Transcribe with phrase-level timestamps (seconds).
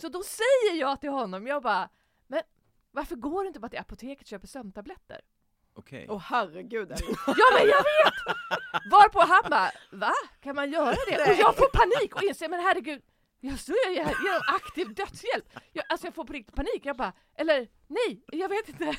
[0.00, 1.88] Så då säger jag till honom, jag bara,
[2.26, 2.42] men
[2.90, 5.20] varför går du inte bara till apoteket och köper sömntabletter?
[5.74, 6.06] Okej.
[6.10, 6.90] Åh herregud.
[7.26, 8.36] Ja men jag vet!
[8.92, 10.12] Varpå han bara, va?
[10.40, 11.30] Kan man göra det?
[11.30, 13.02] Och jag får panik och inser, men herregud,
[13.40, 15.44] jag står ju här genom aktiv dödshjälp.
[15.72, 18.84] Jag, alltså jag får på riktigt panik, jag bara, eller nej, jag vet inte.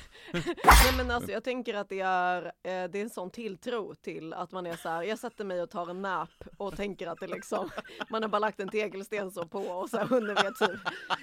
[0.64, 4.34] Nej men alltså jag tänker att det är, eh, det är en sån tilltro till
[4.34, 7.20] att man är så här, jag sätter mig och tar en nap och tänker att
[7.20, 7.70] det liksom,
[8.10, 10.80] man har bara lagt en tegelsten så på och så här hunden vet typ,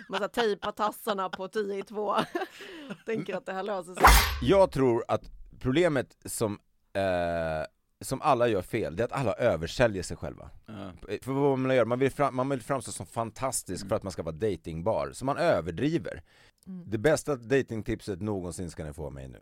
[0.09, 2.17] man så här tejpar tassarna på 10 i 2.
[3.07, 4.05] tänker att det här löser sig.
[4.43, 5.25] Jag tror att
[5.61, 6.61] problemet som,
[6.93, 7.67] eh,
[8.05, 10.51] som alla gör fel, det är att alla översäljer sig själva.
[10.67, 10.91] Ja.
[11.23, 14.13] För vad man gör, man vill, fram, man vill framstå som fantastisk för att man
[14.13, 16.23] ska vara datingbar, så man överdriver.
[16.87, 19.39] Det bästa datingtipset någonsin ska ni få av mig nu.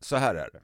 [0.00, 0.60] Så här är det.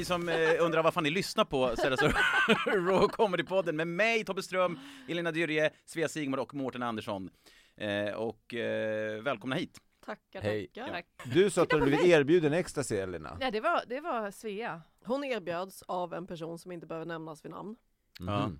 [0.00, 2.06] Ni som eh, undrar vad fan ni lyssnar på så är det så
[2.70, 4.78] Raw Comedy-podden med mig, Tobbe Ström,
[5.08, 7.30] Elina Dyrje, Svea Sigmar och Mårten Andersson.
[7.76, 9.78] Eh, och eh, välkomna hit.
[10.04, 10.66] Tackar, Hej.
[10.74, 11.04] tackar.
[11.24, 13.36] Du sa att du hade blivit erbjuden ecstasy Elina.
[13.40, 14.82] Nej det var, det var Svea.
[15.04, 17.76] Hon erbjöds av en person som inte behöver nämnas vid namn
[18.20, 18.46] Ja.
[18.46, 18.58] Mhm.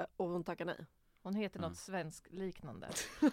[0.00, 0.86] eh, och hon tackar nej.
[1.22, 1.68] Hon heter Mm.
[1.70, 2.88] något svensk liknande.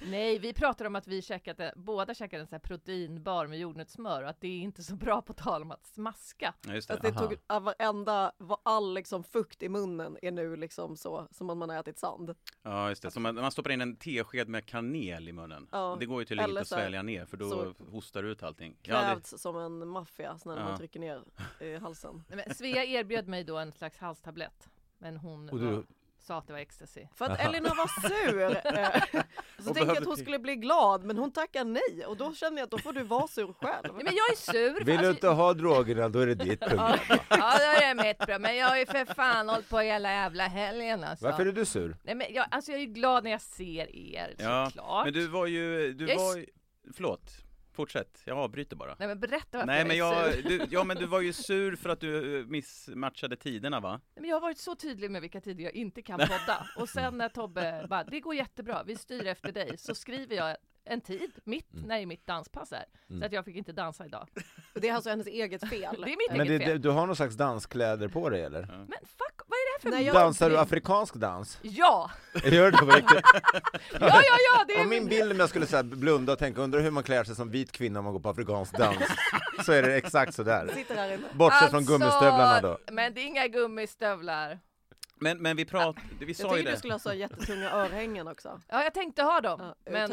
[0.00, 4.22] Nej, vi pratar om att vi käkade, båda käkade en sån här proteinbar med jordnötssmör
[4.22, 6.54] och att det är inte så bra på tal om att smaska.
[6.66, 7.10] Ja, just Att det.
[7.10, 11.50] det tog av varenda, vad- all liksom fukt i munnen är nu liksom så som
[11.50, 12.34] om man har ätit sand.
[12.62, 13.10] Ja, just det.
[13.10, 15.68] Så man, man stoppar in en tesked med kanel i munnen.
[15.72, 18.42] Ja, Det går ju tydligen inte att svälja ner för då så- hostar du ut
[18.42, 18.76] allting.
[18.82, 20.64] Ja, det, Krävts som en maffia när Ja.
[20.64, 21.22] man trycker ner
[21.60, 22.22] i halsen.
[22.28, 24.68] Nej, men Svea erbjöd mig då en slags halstablett.
[24.98, 25.84] Men hon Och du- var,
[26.26, 27.06] sa att det var ecstasy.
[27.14, 28.50] För att Elina var sur.
[28.78, 29.22] eh,
[29.58, 32.58] Så tänkte jag att hon skulle bli glad men hon tackar nej och då känner
[32.58, 33.94] jag att då får du vara sur själv.
[33.94, 34.84] Nej, men jag är sur.
[34.84, 36.98] Vill du alltså- inte ha drogerna, då är det ditt problem.
[37.08, 38.38] Ja, ja, det är mitt bra.
[38.38, 41.24] Men jag har ju för fan hållit på hela jävla helgen alltså.
[41.24, 41.96] Varför är du sur?
[42.02, 44.66] Nej, men jag, alltså jag är ju glad när jag ser er ja.
[44.66, 45.04] såklart.
[45.04, 46.46] Men du var ju, du Jag var ju,
[46.94, 47.45] förlåt,
[47.76, 48.22] fortsätt.
[48.24, 48.96] Jag avbryter bara.
[48.98, 50.42] Nej men berätta varför Nej men jag är sur.
[50.42, 53.90] du, ja men du var ju sur för att du eh, missmatchade tiderna va?
[53.90, 56.66] Nej, Men jag har varit så tydlig med vilka tider jag inte kan podda.
[56.76, 59.78] Och sen när Tobbe bara, det går jättebra, vi styr efter dig.
[59.78, 61.88] Så skriver jag en tid, mitt, Mm.
[61.88, 63.18] när mitt danspassa är.
[63.20, 64.28] Så att jag fick inte dansa idag.
[64.74, 65.94] Det är alltså hennes eget fel.
[66.04, 66.72] Det är mitt Men eget det, fel.
[66.72, 68.60] det, du har någon slags danskläder på dig eller?
[68.66, 71.58] Men fuck, vad är det här för Nej, jag- Dansar du afrikansk dans?
[71.62, 72.10] Ja!
[72.44, 73.20] Gör du det på riktigt?
[73.92, 74.64] Ja, ja, ja!
[74.68, 76.90] Det är Om min bild om jag skulle så här blunda och tänka, undrar hur
[76.90, 78.96] man klär sig som vit kvinna om man går på afrikansk dans,
[79.66, 80.70] så är det exakt sådär.
[80.74, 81.22] Sitter här inne.
[81.34, 82.78] Bortsett från Alltså, gummistövlarna då.
[82.92, 84.58] Men det är inga gummistövlar.
[85.20, 86.78] Men, men vi pratade, vi Jag sa ju tycker du det.
[86.78, 88.60] skulle ha så jättetunga örhängen också.
[88.68, 89.60] Ja, jag tänkte ha dem.
[89.60, 90.10] Ja, men,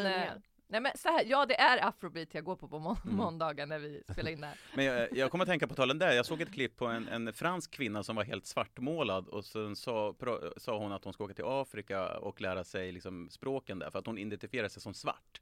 [0.67, 3.15] nej men så här, ja det är afrobeat jag går på på må- Mm.
[3.17, 4.57] måndagar när vi spelar in det här.
[4.75, 7.07] Men jag, jag kommer att tänka på talen där, jag såg ett klipp på en,
[7.07, 11.13] en fransk kvinna som var helt svartmålad och sen sa, pra, sa hon att hon
[11.13, 14.81] ska åka till Afrika och lära sig liksom språken där för att hon identifierar sig
[14.81, 15.41] som svart.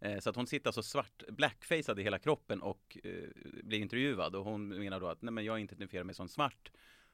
[0.00, 3.10] Eh, så att hon sitter alltså svart, blackfacead i hela kroppen och eh,
[3.62, 6.72] blir intervjuad och hon menar då att nej men jag identifierar mig som svart.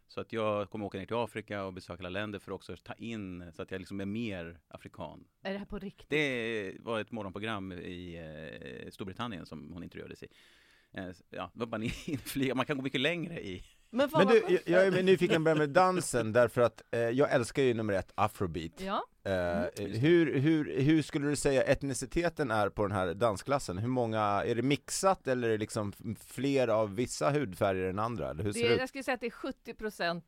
[0.08, 2.76] Så att jag kommer åka ner till Afrika och besöka alla länder för att också
[2.76, 5.24] ta in så att jag liksom är mer afrikan.
[5.42, 6.10] Är det här på riktigt?
[6.10, 8.16] Det var ett morgonprogram i
[8.84, 10.28] eh, Storbritannien som hon intervjuades i.
[10.92, 11.50] Eh, ja,
[12.06, 12.54] inflyga.
[12.54, 13.64] Man kan gå mycket längre i...
[13.90, 17.62] Men, Men du, jag, jag är nyfiken på med dansen därför att eh, jag älskar
[17.62, 18.80] ju nummer ett afrobeat.
[18.80, 23.78] Ja, Eh, hur, hur, hur skulle du säga etniciteten är på den här dansklassen?
[23.78, 25.92] Hur många, är det mixat eller är det liksom
[26.26, 28.30] fler av vissa hudfärger än andra?
[28.30, 28.80] Eller hur Det ser det ut?
[28.80, 30.22] jag skulle säga att det är 70%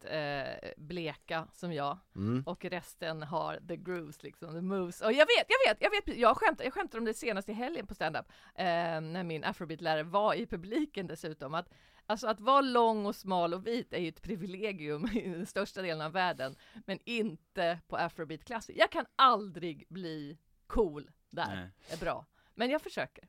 [0.64, 2.42] eh, bleka som jag Mm.
[2.46, 5.00] och resten har the grooves liksom, the moves.
[5.00, 7.52] Och jag vet, jag vet, jag vet, jag skämtade, jag skämtade om det senast i
[7.52, 8.64] helgen på standup, eh,
[9.00, 11.68] när min afrobeat-lärare var i publiken dessutom, att
[12.06, 15.82] Alltså att vara lång och smal och vit är ju ett privilegium i den största
[15.82, 16.56] delen av världen,
[16.86, 18.74] men inte på afrobeat-klasser.
[18.76, 21.68] Jag kan aldrig bli cool där, Nej.
[21.90, 22.26] är bra.
[22.58, 23.24] Men jag försöker.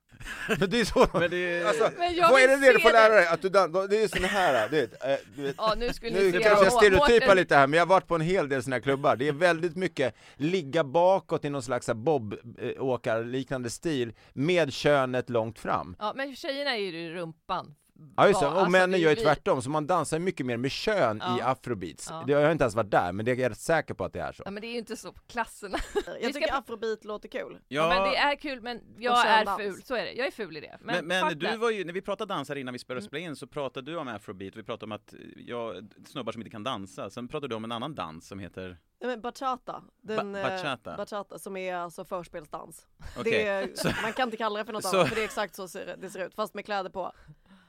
[0.60, 1.66] Men det är så, Men det är...
[1.66, 3.16] alltså, Men jag vad är det det du får lära det.
[3.16, 3.28] dig?
[3.28, 6.20] Att du dan- det är sån här, du vet, eh, du vet Ja, nu skulle
[6.20, 8.76] Nu kanske jag stereotypar lite här, men jag har varit på en hel del såna
[8.76, 9.16] här klubbar.
[9.16, 15.96] Det är väldigt mycket ligga bakåt i någon slags bobåkar-liknande stil med könet långt fram.
[16.00, 17.76] Ja, men tjejerna är ju i rumpan.
[18.18, 20.58] Ja just det, Ja, och alltså, männen gör ju tvärtom, så man dansar mycket mer
[20.58, 21.46] med kön i Ja.
[21.46, 22.08] afrobeats.
[22.10, 22.24] Ja.
[22.28, 24.14] Det, jag har inte ens varit där, men det är jag rätt säker på att
[24.14, 24.44] det är så.
[24.46, 25.78] Ja, men det är ju inte så på klasserna.
[25.94, 27.60] Jag ska tycker afrobeat låter kul.
[27.68, 27.90] Ja.
[27.90, 29.62] men det är kul, men jag är köndans.
[29.62, 29.82] ful.
[29.84, 30.12] Så är det.
[30.14, 30.78] Jag är ful i det.
[30.82, 32.88] Men, Men, men du var ju, när vi pratade dans här innan vi Mm.
[32.88, 36.42] började spela in så pratade du om afrobeat, vi pratade om att jag, snubbar som
[36.42, 39.84] inte kan dansa, sen pratade du om en annan dans som heter, Nej, men bachata,
[40.02, 40.98] den, Ba- eh, bachata.
[40.98, 42.88] bachata som är alltså förspelsdans.
[43.24, 43.70] Det är,
[44.02, 46.10] man kan inte kalla det för något annat för det är exakt så ser, det
[46.10, 47.12] ser ut, fast med kläder på.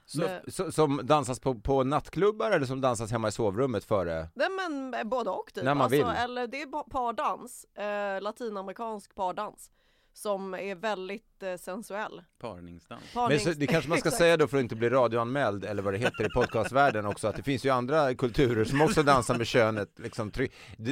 [0.09, 4.29] Så, Så, som dansas på, på nattklubbar eller som dansas hemma i sovrummet före?
[4.35, 5.65] Nej men eh, både och typ.
[5.65, 6.07] När man alltså, vill.
[6.17, 9.71] Eller det är pa- pardans, eh, latinamerikansk pardans.
[10.13, 12.23] Som är väldigt eh, sensuell.
[12.41, 13.03] parningsdans.
[13.15, 15.83] Men Parnings- så, det kanske man ska säga då för att inte bli radioanmäld eller
[15.83, 19.39] vad det heter i podcastvärlden också att det finns ju andra kulturer som också dansar
[19.39, 20.33] med könet liksom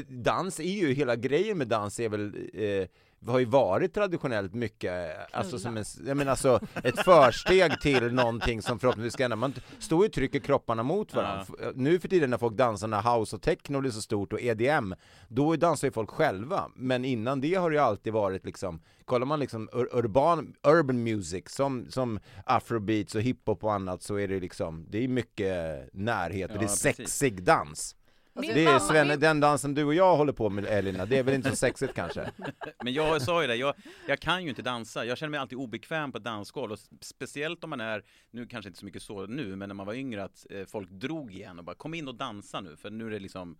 [0.08, 2.88] Dans är ju, hela grejen med dans är väl eh,
[3.26, 8.62] har ju varit traditionellt mycket, alltså som en, jag menar alltså ett försteg till någonting
[8.62, 9.36] som förhoppningsvis ska hända.
[9.36, 11.44] Man står ju och trycker kropparna mot varandra.
[11.60, 14.40] F- Nu för tiden när folk dansar när house och techno blir så stort och
[14.40, 14.94] EDM,
[15.28, 16.70] då dansar ju folk själva.
[16.76, 21.02] Men innan det har det ju alltid varit liksom, kollar man liksom ur, urban, urban
[21.02, 25.88] music som, som afrobeats och hiphop och annat så är det liksom, det är mycket
[25.92, 26.80] närhet och Ja, det är precis.
[26.96, 27.95] sexig dans.
[28.36, 31.18] Min Det är Svenne, min- den dansen du och jag håller på med Elina, det
[31.18, 32.30] är väl inte så sexigt kanske?
[32.84, 33.74] Men jag sa ju det, jag,
[34.08, 35.04] jag kan ju inte dansa.
[35.04, 36.72] Jag känner mig alltid obekväm på dansgolv.
[36.72, 39.86] Och speciellt om man är, nu kanske inte så mycket så nu, men när man
[39.86, 42.90] var yngre att eh, folk drog igen och bara kom in och dansa nu, för
[42.90, 43.56] nu är det liksom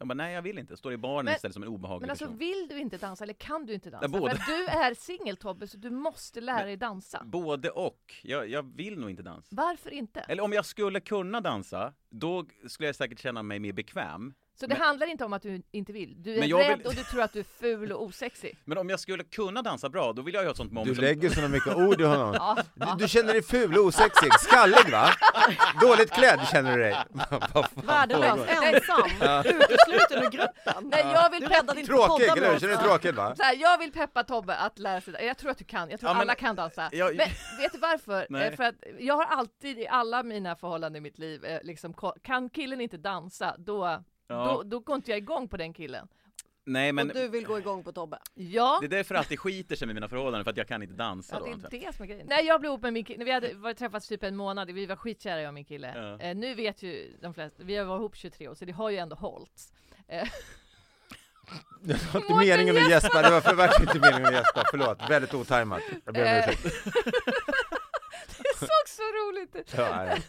[0.00, 2.10] jag bara, nej jag vill inte, står i baren Men- istället som en obehaglig Men
[2.10, 2.38] alltså person.
[2.38, 4.08] vill du inte dansa eller kan du inte dansa?
[4.12, 4.34] Ja, båda.
[4.36, 7.22] För du är singel Tobbe, så du måste lära dig dansa.
[7.24, 8.14] Både och.
[8.22, 9.48] Jag, jag vill nog inte dansa.
[9.50, 10.20] Varför inte?
[10.20, 14.34] Eller om jag skulle kunna dansa, då skulle jag säkert känna mig mer bekväm.
[14.60, 16.22] Så det men- handlar inte om att du inte vill.
[16.22, 18.58] Du är rädd vill- och du tror att du är ful och osexig.
[18.64, 20.86] Men om jag skulle kunna dansa bra, då vill jag ju ha ett sånt mom
[20.88, 21.04] Du som...
[21.04, 22.34] lägger såna mycket ord i honom.
[22.38, 25.10] Ja, Du, du känner dig ful och osexig, skallig va?
[25.80, 26.96] Dåligt klädd känner du dig.
[27.74, 29.10] Värdelös, ensam,
[29.44, 30.90] utesluten ur gruppen.
[30.90, 32.58] Nej, jag vill peppa Tråkig, eller hur?
[32.58, 33.34] Känner du dig tråkig va?
[33.36, 35.14] Så här, jag vill peppa Tobbe att lära sig.
[35.26, 35.90] Jag tror att du kan.
[35.90, 36.88] Jag tror Ja, men- alla kan dansa.
[36.92, 37.28] Jag- Men
[37.60, 38.26] vet du varför?
[38.30, 38.48] Nej.
[38.48, 41.94] Eh, För att jag har alltid i alla mina förhållanden i mitt liv, eh, liksom,
[42.22, 44.44] kan killen inte dansa, då, Ja.
[44.44, 46.08] då, då går inte jag igång på den killen.
[46.64, 48.18] Nej men Och du vill gå igång på Tobbe.
[48.34, 50.94] Ja, det är därför alltid skiter sig med mina förhållanden, för att jag kan inte
[50.94, 51.68] dansa Ja, då.
[51.70, 52.26] det är det som är grejen.
[52.30, 54.86] Nej, jag blev ihop med min kille, vi hade varit träffats typ en månad, vi
[54.86, 55.92] var skitkära jag och min kille.
[55.96, 56.26] Ja.
[56.26, 58.90] Eh, nu vet ju de flesta, vi har varit ihop 23 år, så det har
[58.90, 59.72] ju ändå hållit.
[60.08, 60.28] Eh,
[61.82, 64.98] Det var inte meningen att gäspa, det var för verkligen inte meningen att gäspa, förlåt.
[65.10, 65.80] Väldigt otajmat.
[66.04, 66.38] Jag ber om Eh.
[66.48, 66.62] ursäkt.
[68.38, 69.74] det såg så roligt ut!
[69.76, 70.22] Ja, nej.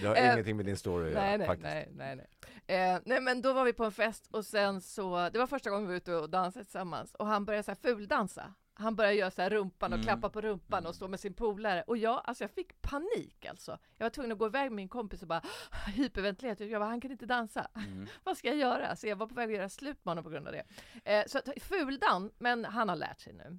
[0.00, 1.64] Det har Eh, ingenting med din story att göra, Nej, nej, faktiskt.
[1.64, 2.26] nej, nej, nej.
[2.66, 5.70] Eh, nej men då var vi på en fest och sen så, det var första
[5.70, 8.54] gången vi var ute och dansade tillsammans och han började så här fuldansa.
[8.74, 10.06] Han började göra så här rumpan och Mm.
[10.06, 13.78] klappa på rumpan och stå med sin polare och jag, alltså jag fick panik alltså.
[13.98, 15.42] Jag var tvungen att gå iväg med min kompis och bara
[15.94, 16.64] hyperventilera.
[16.64, 17.66] Jag bara, han kan inte dansa.
[17.74, 18.06] Mm.
[18.24, 18.96] Vad ska jag göra?
[18.96, 20.64] Så jag var på väg att göra slut med honom på grund av det.
[21.12, 23.58] Eh, så att, fuldan, men han har lärt sig nu.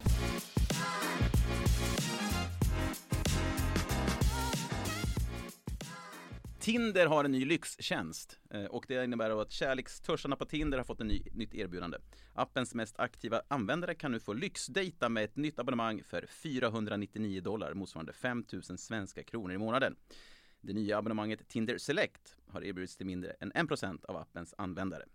[6.64, 11.00] Tinder har en ny lyxtjänst eh, och det innebär att kärlekstörstarna på Tinder har fått
[11.00, 11.98] ett ny, nytt erbjudande.
[12.34, 17.74] Appens mest aktiva användare kan nu få lyxdejta med ett nytt abonnemang för 499 dollar
[17.74, 19.96] motsvarande 5 000 svenska kronor i månaden.
[20.62, 25.06] Det nya abonnemanget Tinder Select har erbjudits till mindre än 1% av appens användare.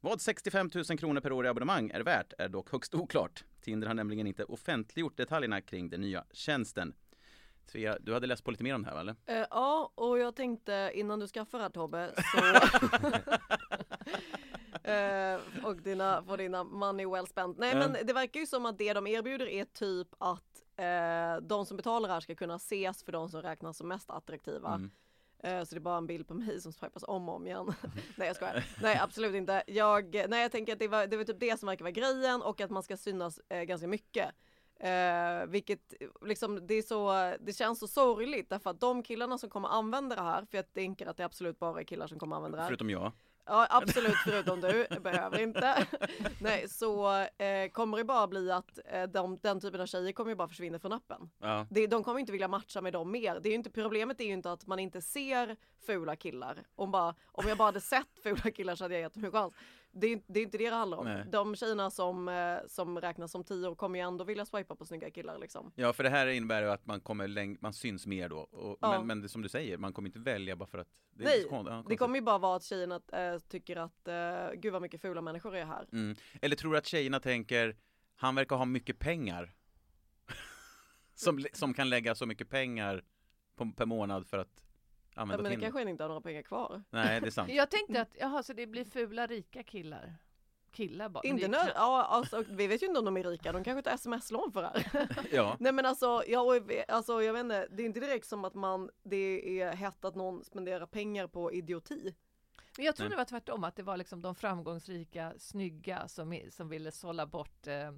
[0.00, 3.44] Vad 65 000 kronor per år i abonnemang är värt är dock högst oklart.
[3.60, 6.94] Tinder har nämligen inte offentliggjort detaljerna kring den nya tjänsten.
[7.66, 9.16] Svea, du hade läst på lite mer om det här va, eller?
[9.26, 12.38] Eh, ja, och jag tänkte innan du skaffar det Tobbe så
[14.90, 17.58] eh, och dina, få dina money well spent.
[17.58, 17.78] Nej Ja.
[17.78, 21.76] men det verkar ju som att det de erbjuder är typ att eh, de som
[21.76, 24.74] betalar här ska kunna ses för de som räknas som mest attraktiva.
[24.74, 24.90] Mm.
[25.42, 27.66] Eh, Så det är bara en bild på mig som swipas om och om igen.
[28.16, 28.64] nej jag skojar.
[28.82, 29.62] Nej absolut inte.
[29.66, 32.42] Jag, nej, jag tänker att det var, det var typ det som verkar vara grejen
[32.42, 34.28] och att man ska synas eh, ganska mycket.
[34.80, 39.50] Eh, vilket liksom, det, är så, det känns så sorgligt därför att de killarna som
[39.50, 42.36] kommer använda det här, för jag tänker att det absolut bara är killar som kommer
[42.36, 42.68] använda det här.
[42.68, 43.12] Förutom jag.
[43.46, 45.86] Ja absolut förutom du, behöver inte.
[46.40, 50.30] Nej så eh, kommer det bara bli att eh, de, den typen av tjejer kommer
[50.30, 51.30] ju bara försvinna från appen.
[51.40, 51.66] Ja.
[51.70, 53.40] Det, de kommer inte vilja matcha med dem mer.
[53.40, 55.56] Det är inte, problemet är ju inte att man inte ser
[55.86, 56.62] fula killar.
[56.74, 59.32] Om, bara, om jag bara hade sett fula killar så hade jag gett dem en
[59.32, 59.54] chans.
[59.92, 61.04] Det är, det är inte det det handlar om.
[61.04, 61.24] Nej.
[61.32, 65.10] De tjejerna som, eh, som räknas som tio kommer ju ändå vilja swipa på snygga
[65.10, 65.72] killar liksom.
[65.74, 68.38] Ja, för det här innebär ju att man kommer läng- man syns mer då.
[68.38, 68.90] Och, Ja.
[68.98, 71.28] men, men det, som du säger, man kommer inte välja bara för att det är
[71.28, 74.82] Nej, ja, Det kommer ju bara vara att tjejerna äh, tycker att äh, gud vad
[74.82, 75.86] mycket fula människor är här.
[75.92, 76.16] Mm.
[76.42, 77.76] Eller tror du att tjejerna tänker,
[78.16, 79.54] han verkar ha mycket pengar.
[81.14, 83.04] som, som kan lägga så mycket pengar
[83.56, 84.62] på, per månad för att
[85.20, 85.66] Ja, använda men det Tinder.
[85.66, 86.82] kanske inte har några pengar kvar.
[86.90, 87.50] Nej, det är sant.
[87.52, 90.14] Jag tänkte att, jaha, så det blir fula rika killar?
[90.72, 91.22] Killar bara?
[91.24, 93.82] Inte det är ja, alltså, vi vet ju inte om de är rika, de kanske
[93.82, 95.08] tar sms-lån för det här.
[95.32, 95.56] Ja.
[95.60, 98.90] Nej men alltså, ja, alltså jag vet inte, det är inte direkt som att man,
[99.02, 102.14] det är hett att någon spenderar pengar på idioti.
[102.76, 103.10] Men jag tror Nej.
[103.10, 107.66] det var tvärtom, att det var liksom de framgångsrika, snygga som, som ville sålla bort
[107.66, 107.92] eh,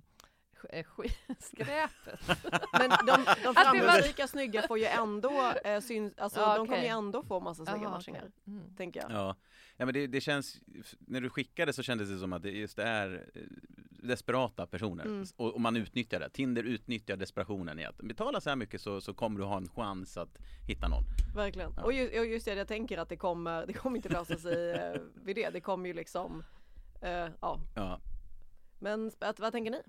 [0.71, 2.21] eh, sk- skräpet.
[2.73, 6.83] Men de, de var- framgångsrika snygga får ju ändå eh, syns, alltså Ja, de kommer
[6.83, 8.21] ju ändå få massa snygga Jaha, matchningar.
[8.21, 8.33] okej.
[8.54, 8.76] Mm.
[8.76, 9.11] Tänker jag.
[9.11, 9.37] Ja,
[9.76, 10.61] ja men det, det känns,
[10.99, 13.42] när du skickade så kändes det som att det just är eh,
[14.02, 15.26] desperata personer Mm.
[15.37, 16.31] och, och man utnyttjar det.
[16.31, 19.69] Tinder utnyttjar desperationen i att betala så här mycket så, så kommer du ha en
[19.69, 20.38] chans att
[20.69, 21.02] hitta någon.
[21.37, 21.73] Verkligen.
[21.76, 21.83] Ja.
[21.83, 24.71] Och, just, och just det, jag tänker att det kommer, det kommer inte lösa sig
[24.73, 25.50] eh, vid det.
[25.50, 26.45] Det kommer ju liksom,
[27.02, 27.61] eh, ja.
[27.75, 28.00] Ja,
[28.78, 29.83] Men vad tänker ni?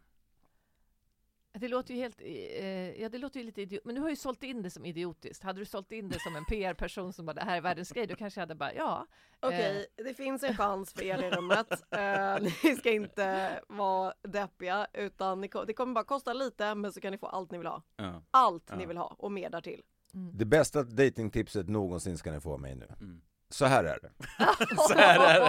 [1.60, 4.16] Det låter ju helt, eh, ja det låter ju lite idiot, men du har ju
[4.16, 5.44] sålt in det som idiotiskt.
[5.44, 8.08] Hade du sålt in det som en PR-person som bara det här är världens grej,
[8.08, 9.08] då kanske jag hade bara ja.
[9.40, 11.72] Okej, det finns en chans för er i rummet.
[11.92, 17.02] Eh, ni ska inte vara deppiga utan ni, det kommer bara kosta lite men så
[17.02, 17.84] kan ni få allt ni vill ha.
[17.96, 18.24] ja.
[18.32, 18.76] Allt Ja.
[18.76, 19.82] ni vill ha och mer därtill.
[20.34, 22.88] Det bästa datingtipset någonsin ska ni få av mig nu.
[23.00, 23.22] Mm.
[23.50, 24.12] Så här är det.
[24.88, 25.46] Så här är det.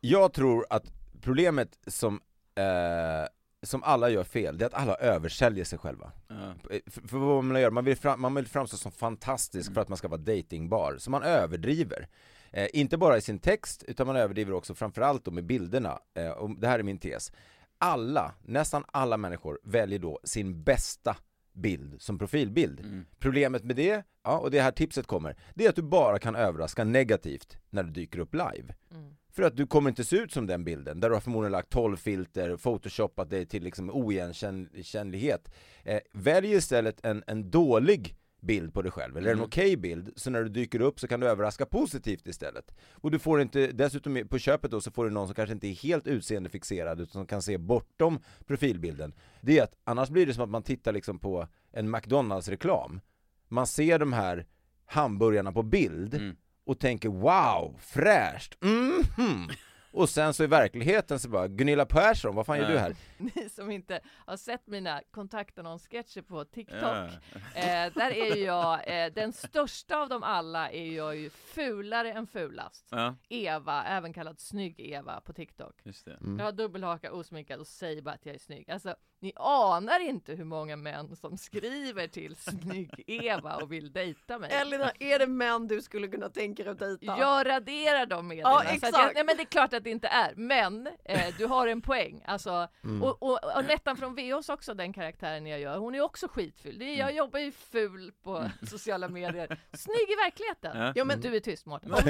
[0.00, 2.20] Jag tror att problemet som,
[2.58, 3.28] eh,
[3.62, 6.12] som alla gör fel, det är att alla översäljer sig själva.
[6.28, 6.34] Ja.
[6.62, 9.74] För, för vad man gör, man vill, fram, man vill framstå som fantastisk Mm.
[9.74, 12.08] för att man ska vara datingbar, så man överdriver.
[12.50, 15.98] Eh, inte bara i sin text, utan man överdriver också framförallt då med bilderna.
[16.14, 17.32] Eh, och det här är min tes.
[17.78, 21.16] Alla, nästan alla människor väljer då sin bästa
[21.52, 22.80] bild som profilbild.
[22.80, 23.06] Mm.
[23.18, 26.36] Problemet med det, ja, och det här tipset kommer, det är att du bara kan
[26.36, 28.74] överraska negativt när du dyker upp live.
[28.94, 29.16] Mm.
[29.38, 31.70] För att du kommer inte se ut som den bilden, där du har förmodligen lagt
[31.70, 35.54] 12 filter, photoshopat dig till liksom oigenkännlighet.
[35.84, 39.44] Eh, välj istället en, en dålig bild på dig själv, eller en Mm.
[39.44, 42.74] okej bild, så när du dyker upp så kan du överraska positivt istället.
[42.94, 45.68] Och du får inte, dessutom på köpet då så får du någon som kanske inte
[45.68, 49.12] är helt utseendefixerad utan som kan se bortom profilbilden.
[49.40, 53.00] Det är att annars blir det som att man tittar liksom på en McDonalds-reklam.
[53.48, 54.46] Man ser de här
[54.86, 56.36] hamburgarna på bild Mm
[56.68, 59.48] och tänker wow, fräscht, mhm.
[59.92, 62.96] Och sen så i verkligheten så bara, Gunilla Persson, vad fan gör du här?
[63.18, 67.06] Ni som inte har sett mina kontaktannonssketcher på TikTok, Ja.
[67.54, 72.12] eh, där är ju jag, eh, den största av dem alla är jag ju fulare
[72.12, 72.86] än fulast.
[72.90, 75.74] ja, Eva, även kallad Snygg-Eva på TikTok.
[75.82, 76.14] just det.
[76.20, 76.38] Mm.
[76.38, 78.70] Jag har dubbelhaka, osminkad och säger bara att jag är snygg.
[78.70, 84.50] Alltså, ni anar inte hur många män som skriver till Snygg-Eva och vill dejta mig.
[84.52, 87.18] Elina, är det män du skulle kunna tänka dig att dejta?
[87.18, 88.96] Jag raderar dem med Ja, exakt.
[88.96, 91.80] jag, nej men det är klart att det inte är, men eh, du har en
[91.82, 92.22] poäng.
[92.26, 93.02] Alltså, Mm.
[93.02, 96.78] och, och, och Nettan från VOS också, den karaktären jag gör, hon är också skitful.
[96.78, 96.98] Det är, Mm.
[96.98, 99.58] jag jobbar ju ful på sociala medier.
[99.72, 100.92] Snygg i verkligheten.
[100.96, 101.04] Ja.
[101.04, 101.92] Men Du är tyst Mårten.
[101.94, 102.00] om,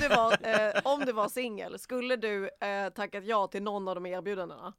[0.00, 3.94] du var, eh, om du var singel, skulle du eh, tackat ja till någon av
[3.94, 4.72] de erbjudandena?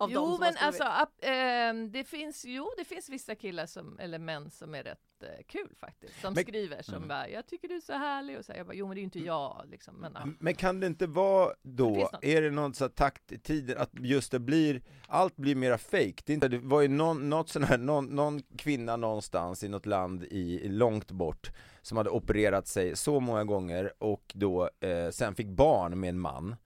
[0.00, 4.18] Av Jo men alltså, ap- ehm, det finns, jo det finns vissa killar som, eller
[4.18, 6.20] män som är rätt eh, kul faktiskt.
[6.20, 7.08] Som Men- skriver som Mm.
[7.08, 8.98] bara, jag tycker du är så härlig och så här, jag bara, jo men det
[8.98, 9.94] är ju inte jag liksom.
[9.94, 10.26] Men, ja.
[10.38, 12.24] Men kan det inte vara Det då, något.
[12.24, 15.78] är det någon så här takt i tiden att just det blir, allt blir mera
[15.78, 16.22] fake?
[16.24, 20.24] Det, det var ju någon, något sån här, någon, någon kvinna någonstans i något land
[20.24, 21.50] i, långt bort
[21.82, 26.20] som hade opererat sig så många gånger och då eh, sen fick barn med en
[26.20, 26.56] man.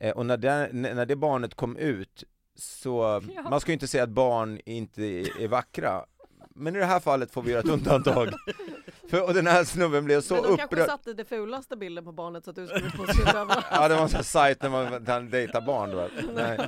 [0.00, 2.24] Eh, och när det, när det barnet kom ut
[2.58, 5.02] så, man ska ju inte säga att barn inte
[5.40, 6.04] är vackra,
[6.58, 8.28] men i det här fallet får vi göra ett undantag.
[9.10, 10.86] För, och den här snubben blev så Men de kanske upprörd.
[10.86, 13.22] satte det fulaste bilden på barnet så att du skulle få se.
[13.70, 16.08] Ja det var en sån sajt när man man dejtar barn då.
[16.34, 16.58] Nej.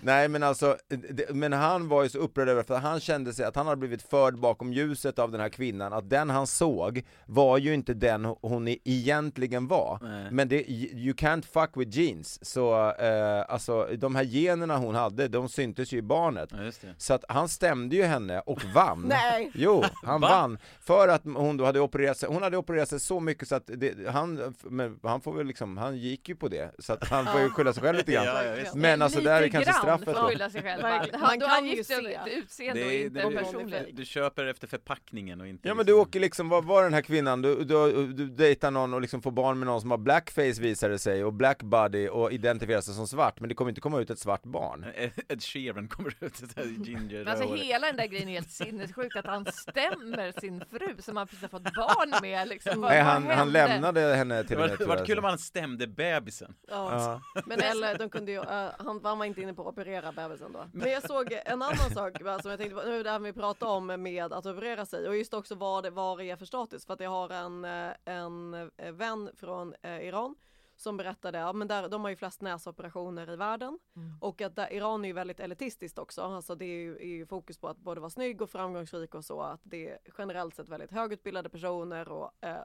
[0.00, 3.44] Nej men alltså, det, men han var ju så upprörd över för han kände sig
[3.44, 7.04] att han hade blivit förd bakom ljuset av den här kvinnan, att den han såg
[7.26, 9.98] var ju inte den hon egentligen var.
[10.02, 10.28] Nej.
[10.30, 15.28] Men det, you can't fuck with genes, så eh, alltså de här generna hon hade,
[15.28, 16.48] de syntes ju i barnet.
[16.52, 16.94] Ja, just det.
[16.98, 19.02] Så att han stämde ju henne och vann.
[19.08, 19.31] Nej.
[19.54, 20.28] Jo, han Va?
[20.28, 20.58] vann.
[20.80, 23.62] För att hon då hade opererat sig, hon hade opererat sig så mycket så att
[23.66, 26.74] det, han, men han får väl liksom, han gick ju på det.
[26.78, 28.26] Så att han får ju skylla sig själv lite grann.
[28.26, 28.70] Ja, ja.
[28.74, 30.28] Men alltså där är Lite kanske straffet då.
[30.28, 30.82] skylla sig själv.
[31.20, 31.94] Man då kan ju se.
[31.94, 33.86] ett utseende och inte det, en du, personlighet.
[33.92, 36.94] du köper efter förpackningen och inte Ja men du liksom- åker liksom, vad var den
[36.94, 39.98] här kvinnan, du, du, du dejtar någon och liksom får barn med någon som har
[39.98, 43.68] blackface visar det sig och black body och identifierar sig som svart men det kommer
[43.68, 44.86] inte komma ut ett svart barn.
[45.28, 49.16] Ed Sheeran kommer ut här ginger Men alltså hela den där grejen är helt sinnessjukt
[49.24, 52.80] att han stämmer sin fru som han precis har fått barn med liksom.
[52.80, 55.38] Vad- Nej vad han, han lämnade henne till Det var, det var kul om han
[55.38, 56.54] stämde bebisen.
[56.68, 57.20] Ja.
[57.34, 57.42] Ja.
[57.46, 60.52] Men eller de kunde ju, eh, han, han var inte inne på att operera bebisen
[60.52, 60.66] då.
[60.72, 63.32] Men jag såg en annan sak va, som jag tänkte på, nu det här vi
[63.32, 66.46] pratar om med att operera sig och just också vad det, vad det är för
[66.46, 66.86] status.
[66.86, 70.34] För att jag har en, eh, en eh, vän från Iran
[70.82, 73.78] som berättade, ja men där, de har ju flest näsoperationer i världen
[74.20, 76.22] och att där, Iran är ju väldigt elitistiskt också.
[76.22, 79.24] Alltså det är ju, är ju fokus på att både vara snygg och framgångsrik och
[79.24, 82.62] så att det är generellt sett väldigt högutbildade personer och eh,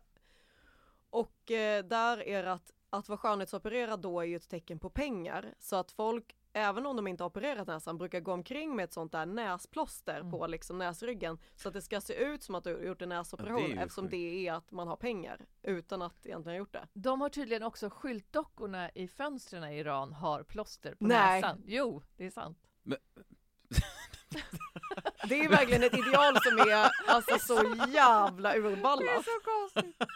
[1.09, 4.89] och eh, där är det att, att vara skönhetsopererad då är ju ett tecken på
[4.89, 5.55] pengar.
[5.59, 8.93] Så att folk, även om de inte har opererat näsan, brukar gå omkring med ett
[8.93, 10.31] sånt där näsplåster Mm.
[10.31, 11.39] på liksom näsryggen.
[11.55, 13.81] Så att det ska se ut som att du har gjort en näsoperation Ja, det
[13.81, 14.11] eftersom sjukt.
[14.11, 16.87] det är att man har pengar utan att egentligen ha gjort det.
[16.93, 21.41] De har tydligen också skyltdockorna i fönstren i Iran har plåster på Nej.
[21.41, 21.61] näsan.
[21.65, 22.57] Jo, det är sant.
[25.29, 29.01] Det är verkligen ett ideal som är alltså så jävla Det urballat.
[29.03, 29.97] är så konstigt.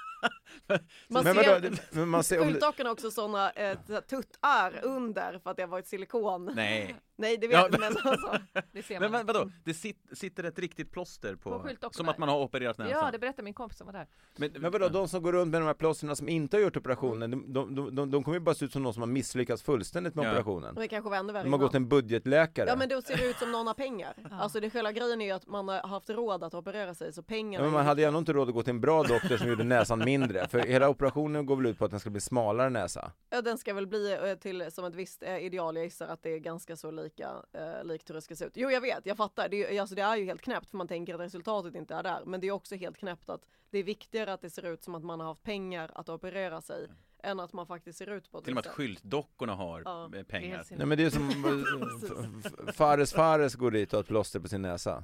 [0.67, 3.77] Man Men ser, vadå, men man ser har också sådana eh,
[4.09, 6.51] tuttar under för att det har varit silikon.
[6.55, 6.95] Nej.
[7.15, 8.37] Nej det vet Ja, jag men alltså.
[8.71, 9.25] Det ser Men man.
[9.25, 9.51] vad- vadå?
[9.65, 11.49] Det sit, sitter ett riktigt plåster på,
[11.81, 12.91] På som att man har opererat näsan?
[13.05, 14.07] Ja, det berättade min kompis som var där.
[14.37, 16.77] men, men vadå, de som går runt med de här plåstren som inte har gjort
[16.77, 19.63] operationen, de, de, de, de, kommer ju bara se ut som någon som har misslyckats
[19.63, 20.29] fullständigt med Ja.
[20.31, 20.75] operationen.
[20.75, 22.65] Det kanske var ännu värre De har gått en budgetläkare.
[22.69, 24.13] Ja men då ser det ut som någon har pengar.
[24.31, 27.23] Alltså det själva grejen är ju att man har haft råd att operera sig så
[27.23, 29.37] pengarna Ja, men man hade ju ändå inte råd att gå till en bra doktor
[29.37, 32.21] som gjorde näsan mindre, för hela operationen går väl ut på att den ska bli
[32.21, 33.11] smalare näsa?
[33.29, 35.75] Ja, den ska väl bli eh, till som ett visst eh, ideal.
[35.75, 38.51] Jag gissar att det är ganska så lika eh, likt hur det ska se ut.
[38.55, 39.49] Jo, jag vet, jag fattar.
[39.49, 41.95] Det är, ju- alltså, det är ju helt knäppt för man tänker att resultatet inte
[41.95, 42.21] är där.
[42.25, 44.95] Men det är också helt knäppt att det är viktigare att det ser ut som
[44.95, 46.87] att man har haft pengar att operera sig
[47.23, 50.03] än att man faktiskt ser ut på ett Till och med att skyltdockorna har Ja,
[50.03, 50.65] eh, Det pengar.
[50.69, 54.61] Nej men det är som Fares Fares går dit och har ett plåster på sin
[54.61, 55.03] näsa.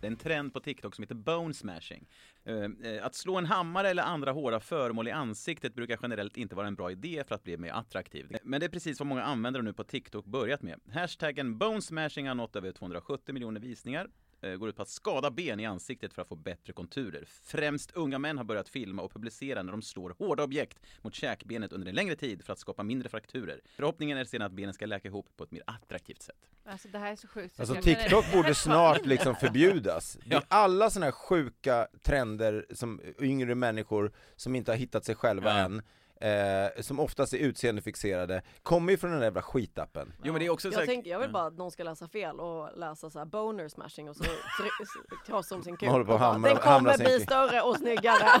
[0.00, 2.06] Det är en trend på TikTok som heter bone smashing.
[2.44, 6.54] Eh, eh, att slå en hammare eller andra hårda föremål i ansiktet brukar generellt inte
[6.54, 8.36] vara en bra idé för att bli mer attraktiv.
[8.42, 10.80] Men det är precis vad många användare nu på TikTok börjat med.
[10.92, 14.08] Hashtaggen bone smashing har nått över 270 miljoner visningar
[14.40, 17.24] eh, går ut på att skada ben i ansiktet för att få bättre konturer.
[17.42, 21.72] Främst unga män har börjat filma och publicera när de slår hårda objekt mot käkbenet
[21.72, 23.60] under en längre tid för att skapa mindre frakturer.
[23.64, 26.36] Förhoppningen är sedan att benen ska läka ihop på ett mer attraktivt sätt.
[26.64, 27.56] Alltså det här är så sjukt.
[27.56, 30.18] så Alltså TikTok borde snart liksom förbjudas.
[30.26, 30.42] Det är Ja.
[30.48, 35.64] alla sådana här sjuka trender som yngre människor som inte har hittat sig själva Ja.
[35.64, 35.82] än,
[36.20, 40.12] eh, som oftast är utseendefixerade, kommer ju från den där jävla skitappen.
[40.24, 42.40] Jo men det är också Jag, tänker, jag vill bara att någon ska läsa fel
[42.40, 44.86] och läsa så här boner smashing och så try-
[45.26, 45.88] krossa om sin kuk.
[45.88, 48.40] Håller på att Den kommer bli kuk." större och snyggare.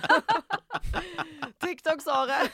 [1.58, 2.48] TikTok sa det.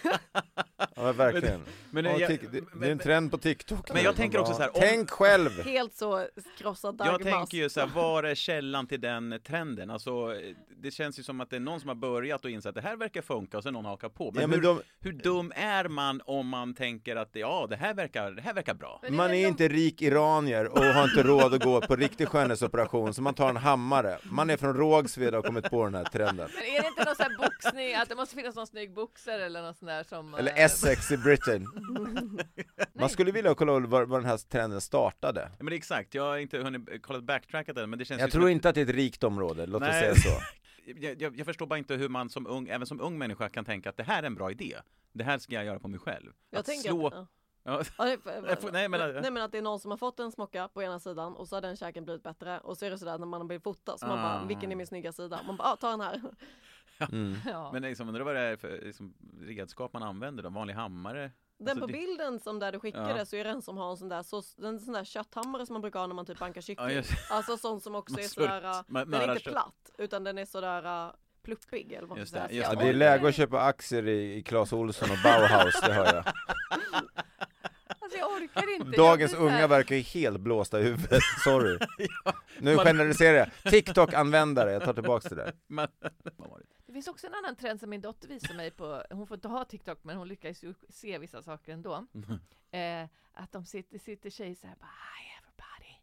[0.96, 1.60] Ja verkligen.
[1.90, 4.52] Men, Ja, jag- det, det är men- en trend på TikTok Men jag tänker också
[4.52, 4.56] Ja.
[4.56, 5.50] så här, om- Tänk själv!
[5.64, 6.26] Helt så
[6.58, 7.22] krossad Jag dagmask.
[7.37, 9.90] tänker ju så här, var är källan till den trenden?
[9.90, 10.34] Alltså,
[10.85, 12.81] det känns ju som att det är någon som har börjat och insett att det
[12.88, 14.31] här verkar funka och sen någon hakar på.
[14.33, 17.77] Men, Ja, men hur, de- hur dum är man om man tänker att ja, det
[17.77, 19.03] här verkar, det här verkar bra?
[19.11, 23.23] Man är inte rik iranier och har inte råd att gå på riktig skönhetsoperation, så
[23.23, 24.18] man tar en hammare.
[24.23, 26.49] Man är från Rågsved och har kommit på den här trenden.
[26.55, 29.44] Men är det inte någon sån här boxning, att det måste finnas någon snygg boxare
[29.47, 30.35] eller något sånt där som...
[30.35, 31.66] Eller eh, Essex i Britain.
[33.01, 35.40] Man skulle vilja kolla var, var den här trenden startade.
[35.40, 38.20] Ja, men det är exakt, jag har inte hunnit kolla backtrackat än, men det känns
[38.20, 40.29] Jag tror inte att det är ett rikt område, låt oss säga så.
[40.87, 43.64] jag, jag, jag förstår bara inte hur man som ung, även som ung människa kan
[43.64, 44.77] tänka att det här är en bra idé.
[45.12, 46.33] Det här ska jag göra på mig själv.
[46.51, 47.07] Jag att tänker slå...
[47.07, 47.27] att, ja.
[47.66, 47.83] Ja.
[47.99, 48.18] Ja, det-
[48.73, 51.01] nej, men- nej men att det är någon som har fått en smocka på ena
[51.01, 53.49] sidan och så har den käken blivit bättre och så är det sådär när man
[53.49, 54.44] vill fota så man bara Ah.
[54.44, 55.40] vilken är min snygga sida?
[55.47, 56.20] Man bara ah, ta den här.
[57.12, 57.35] Mm.
[57.47, 57.70] Ja.
[57.73, 60.49] Men liksom, undrar vad det är för liksom, redskap man använder då?
[60.49, 61.31] Vanlig hammare?
[61.58, 63.24] Den Alltså, på det- bilden som där du skickade Ja.
[63.24, 65.72] så är det en som har en sån där, så, en sån där kötthammare som
[65.74, 66.90] man brukar ha när man typ bankar kyckling.
[66.96, 67.02] Ja.
[67.30, 69.52] Alltså sån som också Man är sådär, man den är inte kött.
[69.52, 71.12] platt utan den är sådär uh,
[71.42, 72.58] pluppig eller vad man Just ska det, säga.
[72.58, 72.84] just Ja, det.
[72.84, 76.24] det är läge att köpa aktier i, i Clas Ohlson och Bauhaus, det hör jag.
[77.98, 78.96] Alltså jag orkar inte.
[78.96, 81.78] Dagens jag unga verkar ju helt blåsta i huvudet, sorry.
[82.58, 83.72] Nu generaliserar jag.
[83.72, 85.52] TikTok-användare, jag tar tillbaks det där.
[85.66, 85.88] Men,
[87.04, 89.64] finns också en annan trend som min dotter visar mig på, hon får inte ha
[89.64, 92.06] TikTok men hon lyckas ju se vissa saker ändå.
[92.70, 95.94] Eh, att de sitter, sitter tjejer såhär bara Hi everybody,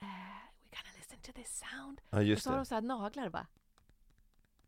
[0.00, 2.00] eh, we're gonna listen to this sound.
[2.10, 2.66] Ja Och just så har de det.
[2.66, 3.46] så här naglar bara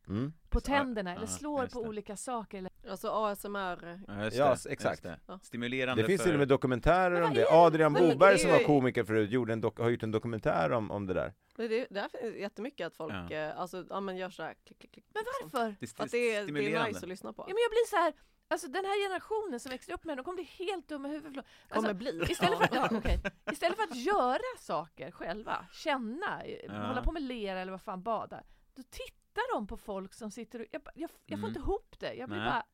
[0.08, 0.32] Mm.
[0.48, 1.88] på tänderna eller ja, slår just på det.
[1.88, 2.58] olika saker.
[2.58, 4.00] Eller, Alltså ASMR.
[4.08, 4.84] Ja, just Ja, exakt.
[4.92, 5.20] just det.
[5.26, 5.38] Ja.
[5.42, 6.26] Stimulerande Det finns för...
[6.28, 7.46] till och med dokumentärer Men om det.
[7.50, 11.14] Adrian Boberg som var komiker förut gjorde en har gjort en dokumentär om, om det
[11.14, 11.32] där.
[11.56, 13.30] Det, det, där finns jättemycket att folk Ja.
[13.30, 15.06] eh, alltså, ja, men gör såhär klick, klick, klick.
[15.14, 15.50] men liksom.
[15.52, 15.76] varför?
[15.80, 17.42] Det är Att det är, det är nice att lyssna på.
[17.42, 18.12] Ja, men jag blir så här,
[18.48, 21.44] alltså den här generationen som växer upp med de kommer bli helt dumma i huvudet.
[21.68, 22.22] Alltså, Kommer bli.
[22.30, 23.20] Istället för, ja, okej.
[23.52, 26.86] istället för att göra saker själva, känna, Ja.
[26.86, 28.42] hålla på med lera eller vad fan bada,
[28.74, 31.48] då tittar de på folk som sitter och, jag, jag, jag får Mm.
[31.48, 32.14] inte ihop det.
[32.14, 32.50] Jag blir Nej.
[32.50, 32.64] bara,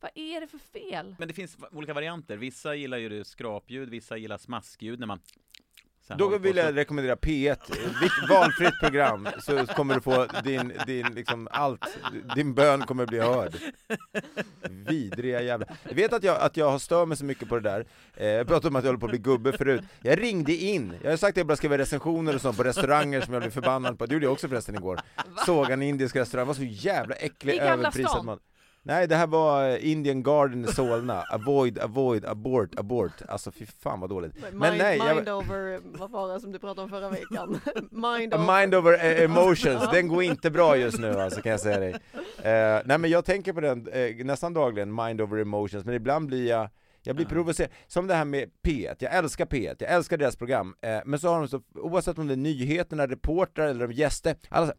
[0.00, 1.16] vad är det för fel?
[1.18, 2.36] Men det finns olika varianter.
[2.36, 5.20] Vissa gillar ju skrapljud, vissa gillar smaskljud när man...
[6.08, 7.56] här Då vill jag rekommendera P1,
[8.00, 11.98] Vilk- valfritt program, så kommer du få din, din liksom allt,
[12.34, 13.54] din bön kommer bli hörd.
[14.70, 15.66] Vidriga jävla...
[15.88, 17.86] Jag vet att jag, att jag har stört mig så mycket på det där,
[18.16, 19.82] eh, jag pratade om att jag håller på att bli gubbe förut.
[20.02, 23.20] Jag ringde in, jag har sagt att jag bara skriver recensioner och sånt på restauranger
[23.20, 25.00] som jag blir förbannad på, det gjorde jag också förresten igår.
[25.46, 28.38] Såg en indisk restaurang, var så jävla äcklig, överprisad stan?
[28.86, 33.22] Nej, det här var eh, Indian Garden i Solna, avoid, avoid, abort, abort.
[33.28, 34.34] Alltså fy fan vad dåligt.
[34.34, 37.60] Mind, Men nej, jag- mind over, vad var det som du pratade om förra veckan?
[37.90, 38.60] mind over.
[38.60, 41.94] Mind over eh, emotions, den går inte bra just nu alltså kan jag säga dig.
[42.38, 46.26] Eh, nej men jag tänker på den eh, nästan dagligen, Mind over emotions, men ibland
[46.26, 46.68] blir jag
[47.02, 50.74] jag blir provocerad, som det här med P1, jag älskar P1, jag älskar deras program,
[50.82, 54.36] eh, men så har de så, oavsett om det är nyheterna, reportrar eller de gäster,
[54.48, 54.72] alla så,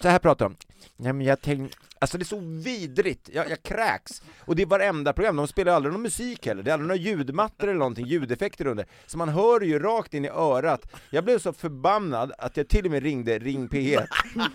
[0.00, 0.56] så här pratar de.
[0.96, 4.22] Nej men jag tänkte, alltså det är så vidrigt, jag, jag kräks.
[4.38, 7.00] Och det är varenda program, de spelar aldrig någon musik heller, det är aldrig några
[7.00, 8.86] ljudmattor eller någonting, ljudeffekter under.
[9.06, 10.92] Så man hör ju rakt in i örat.
[11.10, 14.06] Jag blev så förbannad att jag till och med ringde Ring P1.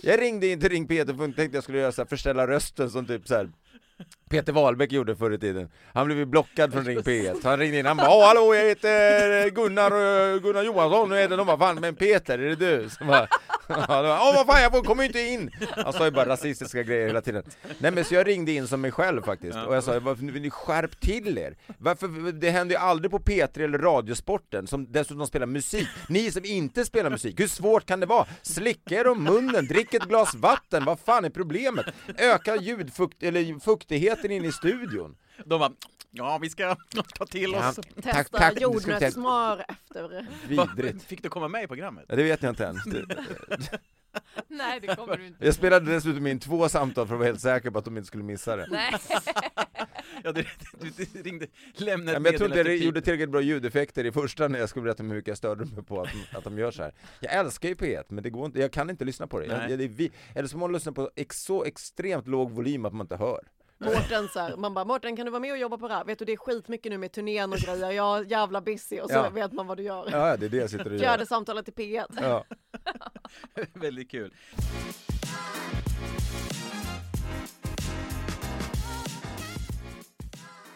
[0.00, 2.90] Jag ringde in till Ring P1 och tänkte jag skulle göra så här, förställa rösten
[2.90, 3.50] som typ så här.
[4.32, 5.68] Peter Wahlbeck gjorde förr i tiden.
[5.94, 7.40] Han blev ju blockad från Ring P1.
[7.44, 9.90] Han ringde in, han bara Åh hallå jag heter Gunnar,
[10.34, 12.88] eh, Gunnar Johansson, nu är det de bara fan men Peter, är det du?
[12.88, 13.28] Så bara,
[13.68, 15.50] Åh vad fan, jag får- kommer inte in!
[15.84, 17.42] Han sa ju bara rasistiska grejer hela tiden.
[17.78, 20.50] Nej men så jag ringde in som mig själv faktiskt, och jag sa varför ni
[20.50, 21.56] skärp till er!
[21.78, 25.88] Varför, det händer ju aldrig på P3 eller Radiosporten, som dessutom spelar musik.
[26.08, 28.26] Ni som inte spelar musik, hur svårt kan det vara?
[28.42, 31.86] Slicka er om munnen, drick ett glas vatten, vad fan är problemet?
[32.18, 33.60] Öka ljudfukt, eller
[34.22, 35.16] fuktigheten in i studion.
[35.44, 35.72] De bara,
[36.10, 36.76] ja vi ska
[37.18, 37.74] ta till Ja, oss.
[37.76, 40.26] Testa tack, tack, jordnötssmör efter.
[40.48, 41.04] Vidrigt.
[41.04, 42.04] Fick du komma med i programmet?
[42.08, 42.78] Ja, det vet jag inte än.
[42.86, 43.78] Det-
[44.48, 45.44] Nej, det kommer du inte.
[45.44, 48.06] Jag spelade dessutom in två samtal för att vara helt säker på att de inte
[48.06, 48.66] skulle missa det.
[48.70, 48.94] Nej.
[50.24, 50.44] Ja, du,
[50.80, 54.12] du, du ringde, lämnade Ja, men jag tror inte jag gjorde tillräckligt bra ljudeffekter i
[54.12, 56.58] första när jag skulle berätta hur mycket jag störde mig på att, de- att de
[56.58, 56.92] gör så här.
[57.20, 59.46] Jag älskar ju P1, men det går inte, jag kan inte lyssna på det.
[59.46, 62.50] Jag, jag, det är vi, eller så må man lyssna på ex, så extremt låg
[62.50, 63.40] volym att man inte hör.
[63.84, 66.04] Mårten så här, man bara Mårten kan du vara med och jobba på det här?
[66.04, 69.10] Vet du det är skitmycket nu med turnén och grejer, jag är jävla busy och
[69.10, 69.30] så Ja.
[69.30, 70.08] vet man vad du gör.
[70.10, 71.26] Ja, det är det jag sitter och Fjärde gör.
[71.26, 72.06] samtalet till P1.
[72.20, 72.44] Ja.
[73.74, 74.32] Väldigt kul.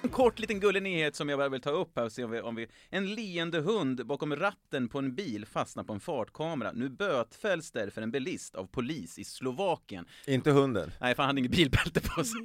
[0.07, 2.31] En kort liten gullig nyhet som jag bara vill ta upp här och se om
[2.31, 2.67] vi, om vi...
[2.91, 6.73] En leende hund bakom ratten på en bil fastnar på en fartkamera.
[6.73, 10.07] Nu bötfälls därför en bilist av polis i Slovakien.
[10.27, 10.93] Inte hunden.
[11.01, 12.41] Nej, för han hade inget bilbälte på sig.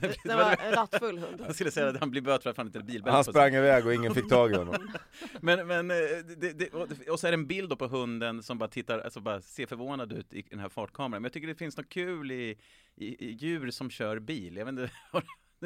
[0.24, 1.40] Det var en rattfull hund.
[1.46, 3.24] Jag skulle säga att han blir bötfälld för att han inte hade bilbälte Han på
[3.24, 3.32] sig.
[3.32, 4.88] sprang iväg och ingen fick tag i honom.
[5.40, 5.96] Men, men eh,
[6.36, 8.98] det, det, och- och så är det en bild då på hunden som bara tittar,
[8.98, 11.22] alltså bara ser förvånad ut i den här fartkameran.
[11.22, 12.58] Men jag tycker det finns något kul i,
[12.96, 14.56] i, i djur som kör bil.
[14.56, 14.90] Jag vet inte,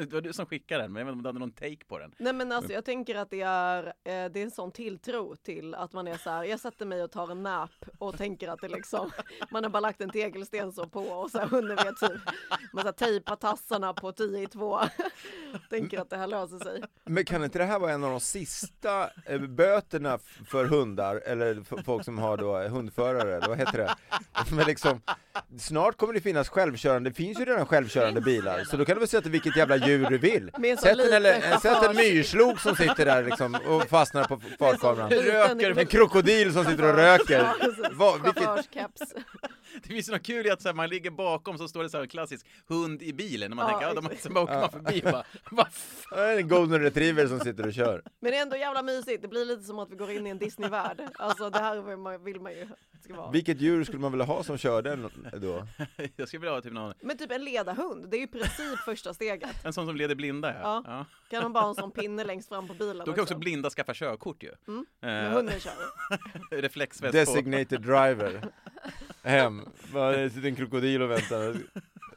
[0.05, 1.85] det var du som skickade den, men jag vet inte om du hade någon take
[1.87, 2.15] på den.
[2.17, 5.75] Nej men alltså jag tänker att det är, eh, det är en sån tilltro till
[5.75, 8.61] att man är så här, jag sätter mig och tar en nap och tänker att
[8.61, 9.11] det liksom,
[9.51, 12.21] man har bara lagt en tegelsten så på och så här hunden vet typ,
[12.73, 14.79] man så här tejpar tassarna på 10 i 2.
[15.69, 16.83] tänker att det här löser sig.
[17.05, 21.63] Men kan inte det här vara en av de sista eh, böterna för hundar, eller
[21.63, 23.95] för folk som har då eh, hundförare, eller vad heter det?
[24.51, 25.01] Men liksom,
[25.59, 28.99] snart kommer det finnas självkörande, det finns ju redan självkörande bilar, så då kan du
[28.99, 30.51] väl sätta vilket jävla djur du vill.
[30.79, 35.77] Sätt en, eller, sätt en myrslok som sitter där liksom och fastnar på fartkameran.
[35.77, 37.47] En krokodil som sitter och röker.
[37.91, 38.49] Vad, vilket.
[39.83, 41.97] Det finns något kul i att så här, man ligger bakom så står det så
[41.97, 44.71] här klassisk hund i bilen och man Ja, tänker, ja, de, sen bara åker man
[44.71, 46.37] förbi och bara, vad fan?
[46.37, 48.03] en golden retriever som sitter och kör.
[48.19, 50.29] Men det är ändå jävla mysigt, det blir lite som att vi går in i
[50.29, 51.01] en Disneyvärld.
[51.15, 53.31] Alltså det här vill man, vill man ju det ska vara.
[53.31, 54.95] Vilket djur skulle man vilja ha som körde
[55.33, 55.67] då?
[56.15, 58.79] Jag skulle vilja ha typ någon, Men typ en ledarhund, det är ju i princip
[58.85, 59.65] första steget.
[59.65, 60.53] en sån som leder blinda.
[60.53, 60.59] Ja.
[60.63, 60.83] Ja.
[60.85, 61.05] Ja.
[61.29, 63.69] Kan man bara ha en sån pinne längst fram på bilen Då kan också blinda
[63.69, 64.51] skaffa körkort ju.
[64.67, 64.79] Mm.
[65.01, 65.71] Eh, Men hunden kör.
[66.61, 67.17] reflexväst på.
[67.17, 68.41] Designated driver.
[69.23, 69.61] Hem.
[69.93, 71.53] Bara, Det sitter en krokodil och väntar.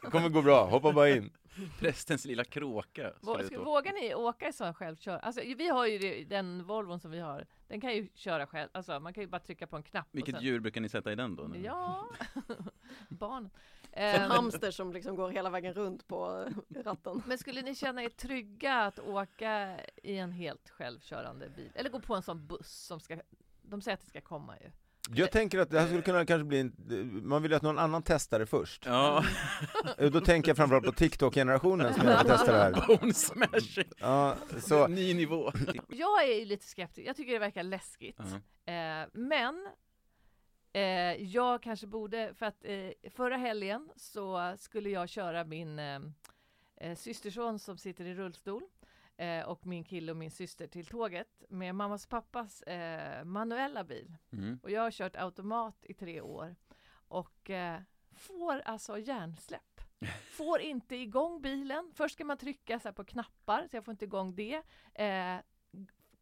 [0.02, 1.30] Det kommer gå bra, hoppa bara in.
[1.78, 3.12] Prästens lilla kråka.
[3.20, 5.18] Vågar ni åka i sån självkör?
[5.18, 7.46] Alltså vi har ju det- den Volvon som vi har.
[7.68, 8.68] Den kan ju köra själv.
[8.72, 10.06] Alltså man kan ju bara trycka på en knapp.
[10.10, 11.50] och Vilket sen- djur brukar ni sätta i den då?
[11.64, 12.06] Ja,
[13.08, 13.50] barn.
[13.94, 16.48] En Ehm, hamster som liksom går hela vägen runt på
[16.84, 17.22] ratten.
[17.26, 21.70] Men skulle ni känna er trygga att åka i en helt självkörande bil?
[21.74, 23.18] Eller gå på en sån buss som ska,
[23.62, 24.70] de säger att det ska komma ju.
[25.10, 26.72] Jag tänker att det här skulle kunna kanske bli en,
[27.28, 28.86] man vill ju att någon annan testar det först.
[28.86, 29.24] Ja,
[29.98, 32.86] Eh, Då tänker jag framförallt på TikTok-generationen som jag vill testa det här.
[33.00, 33.90] bone smashing!
[33.98, 35.52] Ja, så, Ny nivå.
[35.88, 38.18] Jag är ju lite skeptisk, jag tycker det verkar läskigt.
[38.64, 38.72] Ja.
[38.72, 39.66] Eh, men
[40.72, 40.82] eh,
[41.22, 46.00] jag kanske borde, för att eh, förra helgen så skulle jag köra min eh,
[46.76, 48.62] eh, systerson som sitter i rullstol
[49.16, 53.84] eh, och min kille och min syster till tåget med mammas och pappas eh, manuella
[53.84, 54.16] bil.
[54.32, 54.58] Mm.
[54.62, 56.56] Och jag har kört automat i tre år
[57.08, 57.80] och eh,
[58.14, 59.80] får alltså hjärnsläpp.
[60.36, 61.92] Får inte igång bilen.
[61.94, 64.62] Först ska man trycka så på knappar så jag får inte igång det.
[64.94, 65.36] Eh,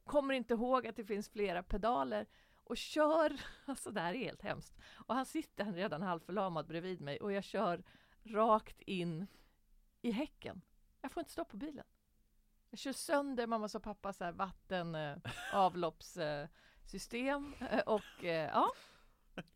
[0.04, 2.26] kommer inte ihåg att det finns flera pedaler
[2.64, 4.78] och kör, alltså det här är helt hemskt.
[4.94, 7.82] Och han sitter han redan halvförlamad bredvid mig och jag kör
[8.22, 9.26] rakt in
[10.02, 10.60] i häcken.
[11.00, 11.84] Jag får inte stopp på bilen.
[12.70, 15.16] Jag kör sönder mammas och pappas så här vatten eh,
[15.52, 18.72] avloppssystem eh, och eh, ja.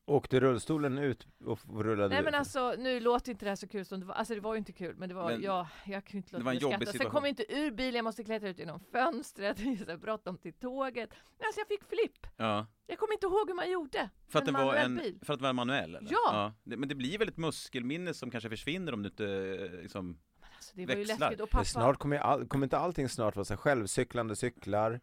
[0.05, 2.25] åkte rullstolen ut och rullade Nej ut?
[2.25, 4.55] men alltså nu låter inte det här så kul som det var, alltså det var
[4.55, 6.59] ju inte kul men det var, Men ja, jag kunde inte det låta var en
[6.59, 6.85] bli skratta.
[6.85, 7.11] Sen situation.
[7.11, 9.59] kom jag inte ur bilen, jag måste klättra ut genom fönstret,
[10.01, 11.11] bråttom till tåget.
[11.39, 12.27] Men alltså jag fick flipp.
[12.37, 12.67] Ja.
[12.87, 14.11] Jag kommer inte ihåg hur man gjorde.
[14.29, 15.19] För att, det var en, bil.
[15.23, 15.95] för att det var en manuell?
[15.95, 16.13] Eller?
[16.13, 16.53] Ja.
[16.65, 20.19] Det, men det blir väl ett muskelminne som kanske försvinner om du inte eh, liksom...
[20.65, 21.19] Alltså, det var ju växlar.
[21.19, 21.65] läskigt och pappa.
[21.65, 25.01] snart kommer, all, kommer inte allting snart vara så här självcyklande cyklar?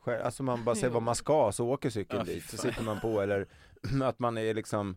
[0.00, 2.82] Själv, alltså man bara säger vad man ska så åker cykeln fy dit, så sitter
[2.82, 3.48] man på eller
[4.02, 4.96] att man är liksom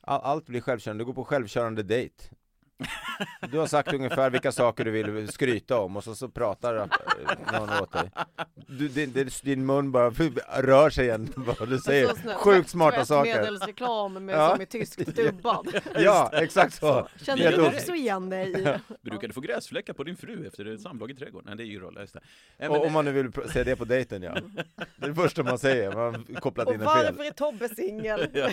[0.00, 2.24] all, Allt blir självkörande, du går på självkörande dejt
[3.50, 6.86] Du har sagt ungefär vilka saker du vill skryta om och så, så pratar eh,
[7.52, 8.10] någon åt dig
[8.78, 12.70] du, din, din, mun bara rör sig igen vad du säger, Så sån här sjukt
[12.70, 14.50] smarta saker Tvättmedelsreklam med, Ja.
[14.50, 15.80] som är tyskt dubbad.
[15.94, 17.08] Ja, exakt så!
[17.22, 18.78] Känner du också igen dig?
[19.02, 21.46] Brukar du få gräsfläckar på din fru efter ett samlag i trädgården?
[21.48, 22.20] Nej det är ju roll, just det.
[22.58, 24.34] Men- Och om man nu vill säga det på dejten ja
[24.96, 27.30] Det är det första man säger, man har kopplat Och in en fel varför är
[27.30, 28.28] Tobbe singel?
[28.34, 28.48] Ja,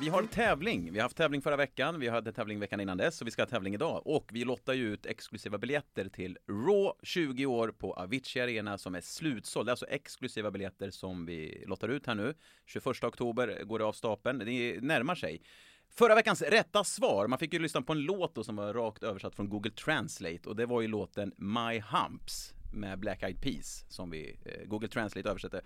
[0.00, 0.92] Vi har tävling.
[0.92, 3.42] Vi har haft tävling förra veckan, vi hade tävling veckan innan dess och vi ska
[3.42, 4.02] ha tävling idag.
[4.04, 8.94] Och vi lottar ju ut exklusiva biljetter till Raw 20 år på Avicii Arena som
[8.94, 9.66] är slutsåld.
[9.66, 12.34] Det är alltså exklusiva biljetter som vi lottar ut här nu.
[12.66, 14.38] 21 oktober går det av stapeln.
[14.38, 15.42] Det närmar sig.
[15.90, 19.02] Förra veckans rätta svar, man fick ju lyssna på en låt då som var rakt
[19.02, 23.84] översatt från Google Translate och det var ju låten My Humps med Black Eyed Peas
[23.88, 25.60] som vi eh, Google Translate översätter.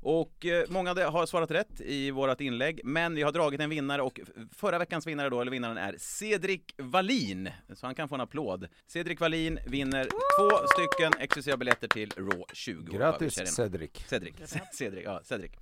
[0.00, 4.02] Och eh, många har svarat rätt i vårt inlägg, men vi har dragit en vinnare
[4.02, 4.20] och
[4.52, 7.50] förra veckans vinnare då, eller vinnaren är Cedric Wallin.
[7.74, 8.68] Så han kan få en applåd.
[8.86, 12.96] Cedric Wallin vinner två stycken exklusiva biljetter till Raw 20.
[12.96, 13.90] Grattis Cedric.
[14.06, 14.34] Cedric.
[14.72, 15.52] Cedric, ja, Cedric.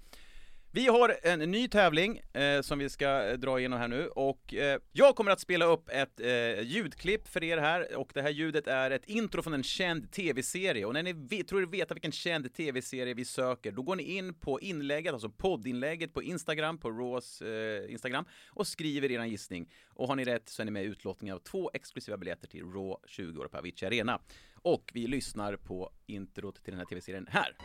[0.76, 4.54] Vi har en ny tävling eh, som vi ska eh, dra igenom här nu och
[4.54, 8.30] eh, jag kommer att spela upp ett eh, ljudklipp för er här och det här
[8.30, 10.84] ljudet är ett intro från en känd tv-serie.
[10.84, 14.02] Och när ni vet, tror er veta vilken känd tv-serie vi söker då går ni
[14.02, 19.72] in på inlägget, alltså poddinlägget på Instagram, på Raws eh, Instagram och skriver er gissning.
[19.88, 22.64] Och har ni rätt så är ni med i utlottningen av två exklusiva biljetter till
[22.64, 24.20] Raw 20 år på Avicii Arena.
[24.54, 27.56] Och vi lyssnar på introt till den här tv-serien här.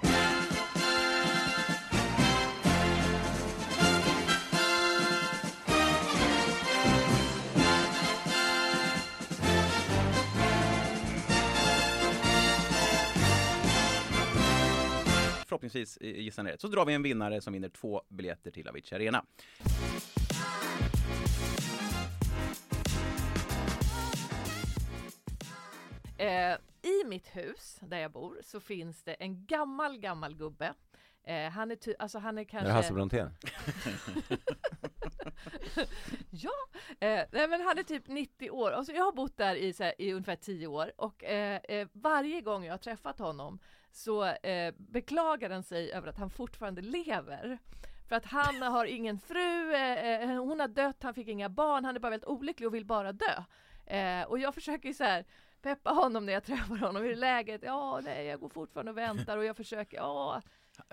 [15.51, 16.61] Förhoppningsvis gissar ni rätt.
[16.61, 19.25] Så drar vi en vinnare som vinner två biljetter till Avicii Arena.
[26.17, 30.73] Eh, I mitt hus där jag bor så finns det en gammal, gammal gubbe.
[31.23, 32.65] Eh, han är ty- alltså han är kanske...
[32.65, 33.29] Är det Hasse Brontén?
[36.29, 36.51] ja,
[36.99, 38.71] eh, nej men han är typ 90 år.
[38.71, 41.87] Alltså jag har bott där i, så här, i ungefär 10 år och eh, eh,
[41.93, 43.59] varje gång jag har träffat honom
[43.91, 47.59] så eh, beklagar han sig över att han fortfarande lever.
[48.11, 51.49] För att han har ingen fru, eh, eh, eh, hon har dött, han fick inga
[51.49, 53.43] barn, han är bara väldigt olycklig och vill bara dö.
[53.85, 55.25] Eh, och jag försöker ju så här
[55.61, 57.03] peppa honom när jag träffar honom.
[57.03, 57.61] Hur är läget?
[57.63, 60.41] Ja, nej, jag går fortfarande och väntar och jag försöker, ja,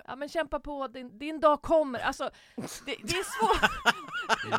[0.07, 2.01] ja men kämpa på, din, din dag kommer.
[2.01, 3.71] Alltså, det, det är svårt.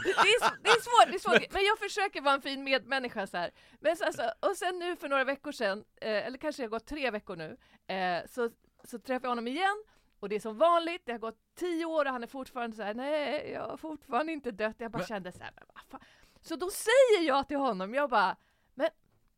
[0.03, 1.53] det, är, det är svårt, det är svårt.
[1.53, 3.51] Men jag försöker vara en fin medmänniska så här.
[3.79, 6.69] Men så, alltså, och sen nu för några veckor sedan, eh, eller kanske det har
[6.69, 7.57] gått tre veckor nu,
[7.89, 8.49] eh, så,
[8.83, 9.83] så träffar jag honom igen
[10.19, 12.83] och det är som vanligt, det har gått tio år och han är fortfarande så
[12.83, 14.75] här, nej, jag har fortfarande inte dött.
[14.77, 15.07] Jag bara men...
[15.07, 16.07] kände så här, men vad fan.
[16.41, 18.35] Så då säger jag till honom, jag bara,
[18.73, 18.89] men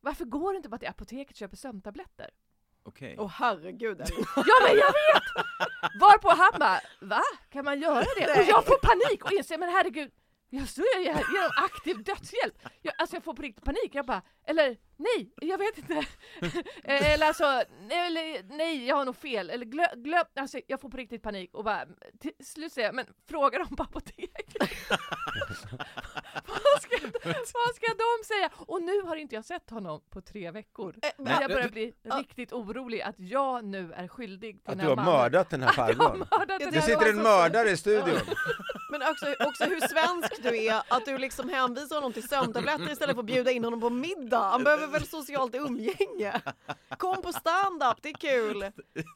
[0.02, 2.30] varför går du inte bara till apoteket och köper sömntabletter?
[2.84, 3.16] Okej.
[3.20, 4.26] Åh herregud Elin.
[4.36, 5.24] Ja men jag vet!
[6.02, 7.22] Varpå han bara, va?
[7.50, 8.42] Kan man göra det?
[8.42, 10.12] Och jag får panik och inser, men herregud,
[10.50, 12.56] jag står ju här genom aktiv dödshjälp.
[12.82, 13.90] Jag, alltså jag får på riktigt panik.
[13.96, 16.06] Jag bara, eller nej, jag vet inte.
[16.84, 19.50] eller alltså, nej, eller, nej, jag har nog fel.
[19.50, 21.86] Eller glöm, glöm, alltså jag får på riktigt panik och bara,
[22.20, 24.46] till slut säger jag, men fråga dem på apoteket.
[26.48, 26.98] vad, ska,
[27.54, 28.50] vad ska de säga?
[28.56, 30.96] Och nu har inte jag sett honom på tre veckor.
[31.02, 31.10] Äh,
[31.42, 34.96] jag börjar bli äh, riktigt orolig att jag nu är skyldig till Att du har
[34.96, 36.26] mördat den här farbrorn?
[36.72, 38.20] Det sitter en mördare i studion.
[38.92, 43.16] Men också, också hur svensk du är, att du liksom hänvisar honom till sömntabletter istället
[43.16, 44.40] för att bjuda in honom på middag.
[44.40, 46.42] Han behöver väl socialt umgänge?
[46.98, 48.72] Kom på stand-up, det är kul!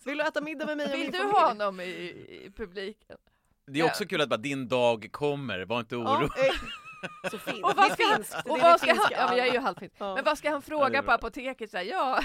[0.06, 3.18] Vill du äta middag med mig och Vill du ha honom i, i publiken?
[3.68, 6.30] Det är också kul att bara din dag kommer, var inte orolig.
[7.24, 7.64] Ja, så fint.
[7.66, 9.94] Och vad ska han, och vad ska han, ja men jag är ju halvfint.
[9.98, 10.16] Ja.
[10.16, 11.72] Men vad ska han fråga på apoteket?
[11.72, 12.20] Så här, ja.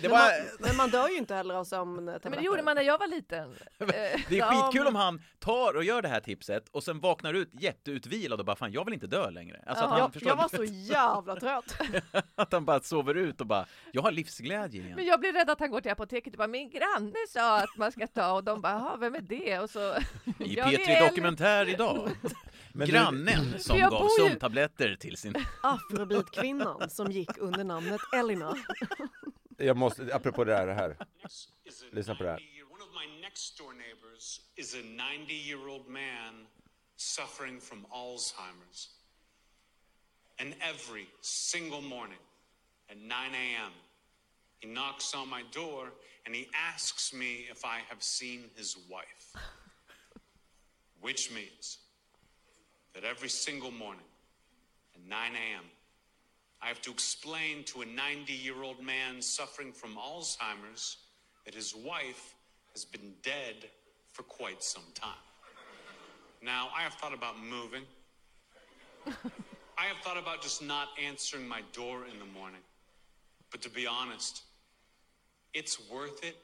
[0.00, 0.30] Det var...
[0.58, 2.30] men, man, dör ju inte heller av sömntabletter.
[2.30, 3.54] Men det gjorde man när jag var liten.
[4.28, 7.50] det är skitkul om han tar och gör det här tipset och sen vaknar ut
[7.52, 9.62] jätteutvilad och bara fan jag vill inte dö längre.
[9.66, 11.76] Alltså ja, jag, jag var så jävla trött.
[12.34, 14.96] att han bara sover ut och bara jag har livsglädje igen.
[14.96, 17.76] Men jag blir rädd att han går till apoteket och bara min granne sa att
[17.76, 19.58] man ska ta och de bara vem är det?
[19.58, 19.94] Och så,
[20.38, 22.10] I P3 Dokumentär idag.
[22.72, 23.58] Men Grannen du...
[23.58, 24.24] som gav ju...
[24.24, 25.34] sömntabletter till sin...
[25.62, 28.56] Afrobeat-kvinnan som gick under namnet Elina.
[29.56, 30.96] Jag måste, apropå det här, det här.
[31.90, 32.40] Lyssna på det här.
[32.70, 34.82] One of my next door neighbors is a
[35.18, 36.46] 90 year old man
[36.96, 38.88] suffering from Alzheimer's.
[40.38, 42.18] And every single morning
[42.90, 43.72] at 9 a.m.,
[44.58, 45.92] he knocks on my door
[46.26, 49.34] and he asks me if I have seen his wife.
[51.00, 51.78] Which means
[52.94, 54.06] that every single morning
[54.94, 55.64] at 9 a.m.,
[56.64, 60.96] I have to explain to a 90 year old man suffering from Alzheimer's
[61.44, 62.34] that his wife
[62.72, 63.68] has been dead
[64.12, 65.10] for quite some time.
[66.42, 67.82] Now, I have thought about moving.
[69.76, 72.62] I have thought about just not answering my door in the morning.
[73.50, 74.42] But to be honest,
[75.52, 76.36] it's worth it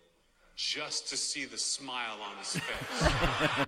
[0.76, 3.66] just to see the smile on his face.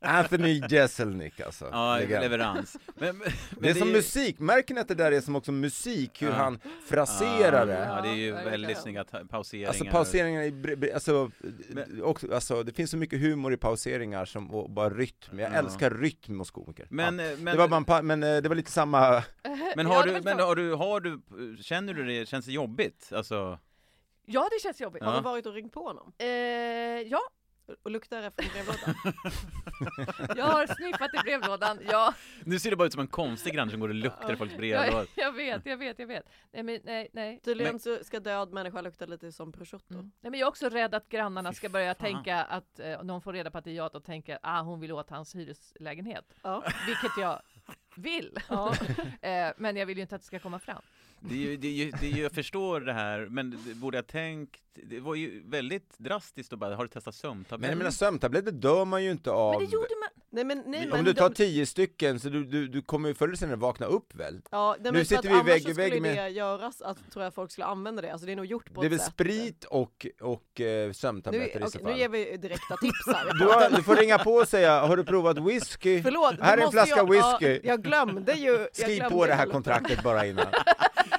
[0.00, 1.68] Anthony Jeselnik alltså.
[1.72, 2.22] Ja, Legend.
[2.22, 2.76] leverans.
[2.94, 3.28] Men, men
[3.60, 6.30] Det är som ju- musik, märker ni att det där är som också musik, hur
[6.30, 7.84] han fraserar det?
[7.88, 8.50] Ja, det är ju verkligen.
[8.50, 9.68] väldigt snygga ta- pauseringar.
[9.68, 11.30] Alltså pauseringar, i, bre- bre- alltså,
[12.02, 15.56] också, alltså det finns så mycket humor i pauseringar som, och bara rytm, jag Ja.
[15.56, 16.86] älskar rytm hos komiker.
[16.90, 17.24] Men, ja.
[17.24, 19.22] eh, men, det var bara en pa- men eh, det var lite samma,
[19.76, 20.44] men, Ja, har det du, var men så.
[20.44, 21.20] har du, har du,
[21.62, 23.10] känner du det, känns det jobbigt?
[23.14, 23.58] Alltså,
[24.26, 25.02] Ja, det känns jobbigt.
[25.02, 25.08] Ja.
[25.08, 26.12] Har du varit och ringt på honom?
[26.18, 27.20] Eh, ja,
[27.82, 28.94] Och luktar efter brevlådan?
[30.36, 31.78] jag har sniffat i brevlådan.
[31.90, 32.14] Ja,
[32.44, 34.56] nu ser det bara ut som en konstig granne som går och luktar i folks
[34.56, 35.06] brevlådor.
[35.14, 36.28] jag vet, jag vet, jag vet.
[36.52, 37.40] Nej, men, nej, nej.
[37.44, 39.94] Tydligen så ska död människa lukta lite som prosciutto.
[39.94, 40.12] Mm.
[40.20, 42.12] Nej, men jag är också rädd att grannarna ska börja fan.
[42.12, 44.80] tänka att eh, de får reda på att det är jag, och tänker ah, hon
[44.80, 46.24] vill åt hans hyreslägenhet.
[46.42, 46.64] Ja.
[46.86, 47.42] Vilket jag
[47.96, 48.38] vill.
[48.48, 48.74] Ja.
[49.28, 50.82] eh, men jag vill ju inte att det ska komma fram.
[51.28, 53.74] Det är ju, det är ju, det är ju, jag förstår det här, men det
[53.74, 57.72] borde jag tänkt, det var ju väldigt drastiskt att bara, har du testat men sömntabletter?
[57.72, 59.52] jag menar sömntabletter dör man ju inte av.
[59.52, 60.23] Men det gjorde man.
[60.34, 63.08] Nej men, nej, Om men du tar de- tio stycken så du, du, du kommer
[63.08, 64.40] ju förr eller senare vakna upp väl?
[64.50, 67.50] Ja, nej, Nu sitter vi vägg i vägg med- det göras att, tror jag folk
[67.52, 69.12] skulle använda det, alltså det är nog gjort på Det är väl sätt.
[69.12, 71.92] sprit och, och eh, Nu, sömntabletter i så fall.
[71.92, 73.32] nu ger vi direkta tips här.
[73.38, 76.02] Du, har, du får ringa på och säga, har du provat whisky?
[76.02, 77.52] Förlåt, Här är en flaska jag, whisky.
[77.54, 78.50] Ja, jag glömde ju.
[78.50, 80.46] Jag Skriv glömde på det här kontraktet bara innan.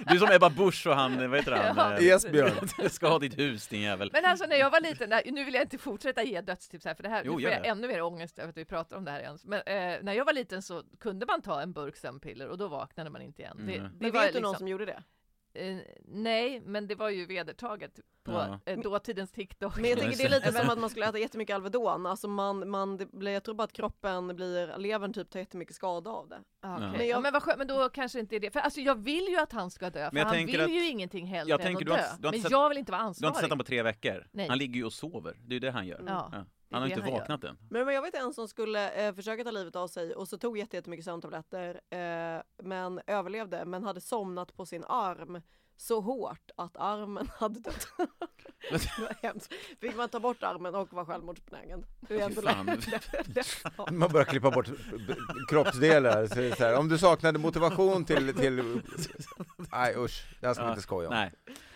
[0.07, 1.75] Du är som Ebba Busch och han, vad heter han?
[1.99, 2.07] Ja.
[2.07, 2.51] Eh, Esbjörn.
[2.77, 4.09] Du ska ha ditt hus din jävel.
[4.13, 7.03] Men alltså när jag var liten, nu vill jag inte fortsätta ge dödstips här för
[7.03, 9.11] det här, Jo, nu får jag ännu mer ångest över att vi pratar om det
[9.11, 9.45] här ens.
[9.45, 12.67] Men eh, när jag var liten så kunde man ta en burk sömnpiller och då
[12.67, 13.57] vaknade man inte igen.
[13.67, 13.91] Det, Mm.
[13.93, 15.03] det Men var vet du någon liksom- som gjorde det?
[15.53, 18.59] Eh, nej, men det var ju vedertaget på Ja.
[18.65, 19.75] eh, dåtidens TikTok.
[19.77, 20.35] Men jag tänker det är det.
[20.35, 23.55] lite som att man skulle äta jättemycket Alvedon, alltså man, man, det blir, jag tror
[23.55, 26.35] bara att kroppen blir, levern typ tar jättemycket skada av det.
[26.35, 26.45] Okej.
[26.61, 26.79] Ja.
[26.79, 28.51] Men, Men ja, jag- men vad skönt, men då kanske inte är det.
[28.51, 30.87] För alltså jag vill ju att han ska dö, för jag han vill att- ju
[30.87, 32.27] ingenting hellre jag än tänker att du har dö.
[32.27, 33.29] har men sett- jag vill inte vara Du har ansvarig.
[33.29, 34.27] inte sett honom på tre veckor?
[34.31, 34.47] Nej.
[34.49, 36.03] Han ligger ju och sover, det är ju det han gör.
[36.07, 36.29] Ja.
[36.33, 36.45] Ja.
[36.71, 37.11] Han har inte gör.
[37.19, 37.57] vaknat än.
[37.69, 40.37] Men, men jag vet en som skulle eh, försöka ta livet av sig och så
[40.37, 45.41] tog jätte- jättemycket sömntabletter eh, men överlevde men hade somnat på sin arm
[45.77, 47.87] så hårt att armen hade dött.
[48.71, 49.53] det var hemskt.
[49.81, 51.85] Fick man ta bort armen och vara självmordsbenägen.
[53.91, 54.67] Man börjar klippa bort
[55.07, 55.13] b-
[55.49, 58.81] kroppsdelar, så så här, om du saknade motivation till, till...
[59.71, 61.13] Nej usch, det här ska vi Ja, inte skoja om.
[61.13, 61.31] Nej,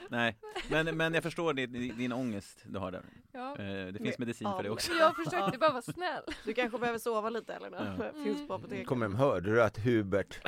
[0.09, 0.37] nej.
[0.69, 3.01] Men, men jag förstår din, din ångest du har där.
[3.31, 3.55] Ja.
[3.59, 4.91] Eh, Det finns medicin för det också.
[4.93, 6.23] Jag försökte bara vara snäll.
[6.45, 7.95] Du kanske behöver sova lite Elina.
[7.99, 8.23] Ja.
[8.23, 8.87] Finns på apoteket.
[8.87, 10.39] Kom hem, hörde du att Hubert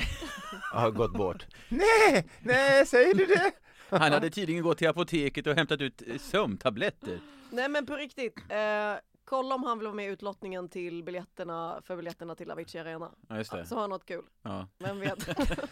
[0.74, 1.46] har gått bort?
[1.70, 3.52] Nej, nej, säger du det?
[3.90, 7.20] Han hade tydligen gått till apoteket och hämtat ut eh, sömntabletter.
[7.50, 8.38] Nej men på riktigt.
[8.50, 8.94] Eh,
[9.32, 13.12] kolla om han vill vara med i utlottningen till biljetterna för biljetterna till Avicii Arena.
[13.30, 13.66] Ja, just det.
[13.66, 14.26] Så har han något kul.
[14.42, 14.68] Ja.
[14.80, 15.28] Vem vet?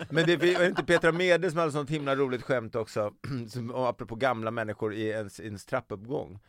[0.12, 3.14] Men det var inte Petra Mede som hade sånt himla roligt skämt också,
[3.50, 6.40] som, apropå gamla människor i ens, ens trappuppgång.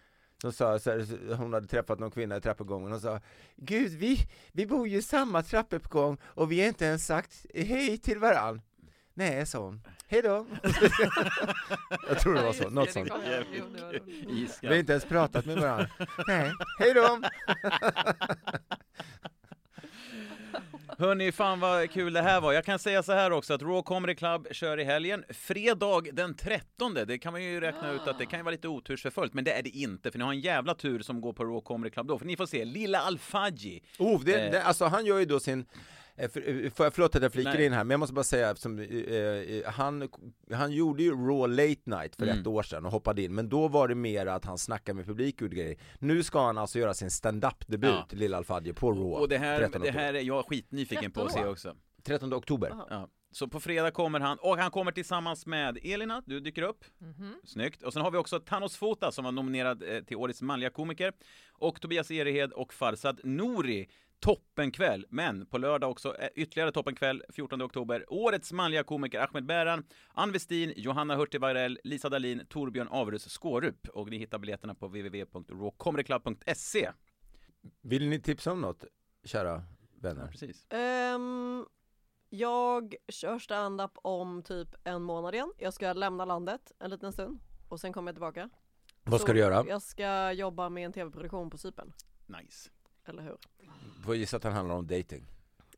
[0.40, 3.20] Som sa så här, hon hade träffat någon kvinna i trappuppgången och sa
[3.56, 4.16] Gud, vi,
[4.52, 8.62] vi bor ju i samma trappuppgång och vi har inte ens sagt hej till varann.
[9.14, 9.80] Nej, sa hon.
[10.08, 10.46] Hej då.
[12.08, 13.12] Jag tror det var så, något sånt.
[14.62, 15.88] Vi har inte ens pratat med varandra.
[16.26, 17.20] Nej, hej då.
[20.98, 22.52] Hörni, fan vad kul det här var.
[22.52, 25.24] Jag kan säga så här också att Raw Comedy Club kör i helgen.
[25.30, 28.68] Fredag den 13, det kan man ju räkna ut att det kan ju vara lite
[28.68, 31.44] otursförföljt, men det är det inte, för ni har en jävla tur som går på
[31.44, 33.82] Raw Comedy Club då, för ni får se Lilla Alfaji.
[33.98, 34.50] Oh, det, Eh.
[34.52, 35.64] det, alltså han gör ju då sin
[36.22, 37.66] eh, för, eh, jag, förlåt att jag flikar Nej.
[37.66, 40.08] in här, men jag måste bara säga eftersom, eh, eh, han,
[40.52, 42.40] han gjorde ju Raw Late Night för Mm.
[42.40, 45.06] ett år sedan och hoppade in, men då var det mer att han snackade med
[45.06, 45.76] publik och grejer.
[45.98, 48.06] Nu ska han alltså göra sin stand-up-debut, Ja.
[48.10, 49.04] Lilla Alfadje, på Raw.
[49.20, 51.52] Och det här, 13 det här är jag skitnyfiken på att se 13 år.
[51.52, 51.76] också.
[52.02, 52.72] 13 oktober.
[52.90, 53.08] Ja.
[53.32, 56.84] Så på fredag kommer han, och han kommer tillsammans med Elina, du dyker upp.
[56.98, 57.34] Mhm.
[57.44, 57.82] Snyggt.
[57.82, 61.12] Och sen har vi också Thanos Fota som var nominerad till Årets manliga komiker.
[61.52, 63.88] Och Tobias Erehed och Farsad Nouri.
[64.20, 68.04] Toppenkväll, men på lördag också eh, ytterligare toppenkväll 14 oktober.
[68.08, 73.88] Årets manliga komiker Ahmed Bäran, Ann Westin, Johanna Hurtig Varell, Lisa Dahlin, Torbjörn Averus Skårup.
[73.88, 76.90] Och ni hittar biljetterna på www.rawcomedyclub.se.
[77.80, 78.84] Vill ni tipsa om något,
[79.24, 79.62] kära
[80.00, 80.26] vänner?
[80.26, 80.66] Precis.
[80.70, 81.66] Ehm,
[82.28, 85.52] jag kör stand-up om typ en månad igen.
[85.58, 88.50] Jag ska lämna landet en liten stund och sen kommer jag tillbaka.
[89.04, 89.64] Vad ska Så du göra?
[89.68, 91.92] Jag ska jobba med en tv-produktion på Cypern.
[92.26, 92.70] Nice.
[93.10, 93.36] Eller hur?
[94.04, 95.26] Får gissa att den handlar om dating.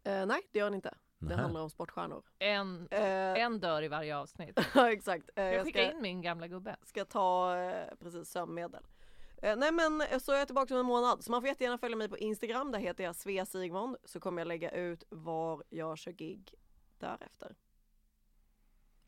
[0.04, 0.94] Eh, nej, det gör den inte.
[1.18, 2.22] Det handlar om sportstjärnor.
[2.38, 4.60] En, Eh, en dör i varje avsnitt.
[4.74, 5.30] ja, exakt.
[5.36, 6.76] Eh, Jag jag skickar ska, in min gamla gubbe.
[6.82, 8.82] ska ta eh, precis sömnmedel.
[9.42, 11.24] Eh, nej men eh, så är jag tillbaka om en månad.
[11.24, 12.72] Så man får jättegärna följa mig på Instagram.
[12.72, 13.96] Där heter jag Svea Sigmund.
[14.04, 16.54] Så kommer jag lägga ut var jag kör gig
[16.98, 17.54] därefter.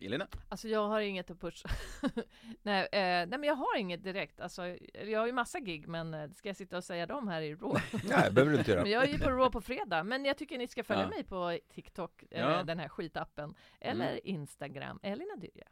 [0.00, 0.28] Elina?
[0.48, 1.68] Alltså jag har inget att pusha.
[2.62, 4.40] nej, eh, nej men jag har inget direkt.
[4.40, 4.66] Alltså,
[5.06, 7.54] jag har ju massa gig men eh, ska jag sitta och säga dem här i
[7.54, 7.82] Raw?
[8.08, 8.82] Nej, behöver du inte göra.
[8.82, 10.02] men jag är ju på Raw på fredag.
[10.04, 11.08] Men jag tycker ni ska följa Ja.
[11.08, 12.62] mig på TikTok, eh, Ja.
[12.62, 13.54] den här skitappen.
[13.80, 15.64] Eller Instagram, Elina Dyrje.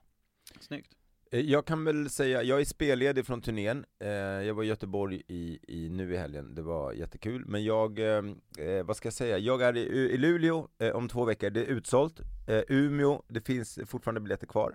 [0.61, 0.97] Snyggt.
[1.33, 5.23] Eh, jag kan väl säga, jag är spelledig från turnén, eh, jag var i Göteborg
[5.29, 8.25] i, i, nu i helgen, det var jättekul, men jag, eh,
[8.59, 11.61] eh vad ska jag säga, jag är i, i Luleå eh, om två veckor, det
[11.61, 14.75] är utsålt, eh, Umeå, det finns fortfarande biljetter kvar,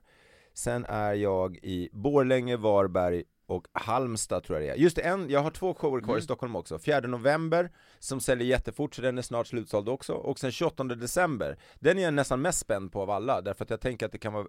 [0.53, 4.75] sen är jag i Borlänge, Varberg och Halmstad tror jag det är.
[4.83, 8.47] Just det, en, jag har två shower kvar i Stockholm också, 4 november som säljer
[8.47, 12.41] jättefort så den är snart slutsåld också, och sen 28 december, den är jag nästan
[12.41, 14.47] mest spänd på av alla, därför att jag tänker att det kan vara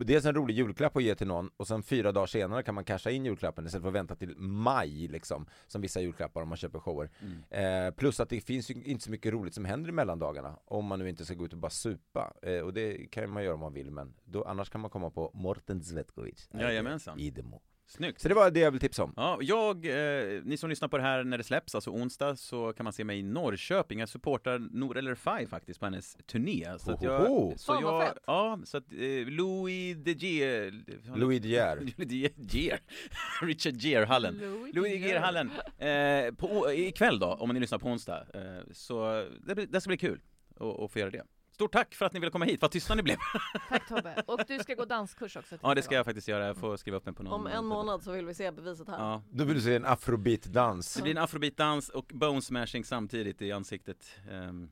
[0.00, 2.84] dels en rolig julklapp att ge till någon och sen fyra dagar senare kan man
[2.84, 6.58] casha in julklappen istället för att vänta till maj liksom Som vissa julklappar om man
[6.58, 7.10] köper shower.
[7.50, 10.84] Eh, Plus att det finns ju inte så mycket roligt som händer i mellandagarna Om
[10.84, 12.32] man nu inte ska gå ut och bara supa.
[12.42, 15.10] Eh, Och det kan man göra om man vill men då, annars kan man komma
[15.10, 16.48] på Morten Zvetkovic.
[16.52, 17.18] Jajamensan.
[17.18, 18.20] I Demo Snyggt.
[18.20, 20.96] Så det var det jag vill tipsa om Ja, jag, eh, ni som lyssnar på
[20.96, 23.98] det här när det släpps, alltså onsdag, så kan man se mig i Norrköping.
[24.00, 26.66] Jag supportar Nour El Refai faktiskt på hennes turné.
[26.78, 27.54] Så att jag, Hohoho.
[27.58, 28.18] så Fan, vad jag, fett.
[28.26, 30.84] ja, så att eh, Louis de Geer,
[31.16, 31.76] Louis De Geer.
[31.80, 32.80] Louis de Geer,
[33.42, 34.34] Richard Gere-hallen.
[34.38, 35.08] Louis Louis de De Geer.
[35.08, 35.50] Geer-hallen.
[35.78, 38.26] Eh, på, ikväll då, om ni lyssnar på onsdag.
[38.34, 38.40] Eh,
[38.72, 40.20] så det, blir- det ska bli kul
[40.60, 41.22] att att få göra det.
[41.56, 43.16] Stort tack för att ni ville komma hit, vad tysta ni blev.
[43.68, 44.22] Tack Tobbe.
[44.26, 45.58] Och du ska gå danskurs också.
[45.62, 46.46] ja, det ska jag faktiskt göra.
[46.46, 47.32] Jag får skriva upp mig på någon.
[47.32, 48.98] Om en månad så vill vi se beviset här.
[48.98, 53.42] Ja, Då vill du se en afrobeat-dans det blir en afrobeat-dans och bone smashing samtidigt
[53.42, 54.06] i ansiktet.
[54.30, 54.68] Ehm,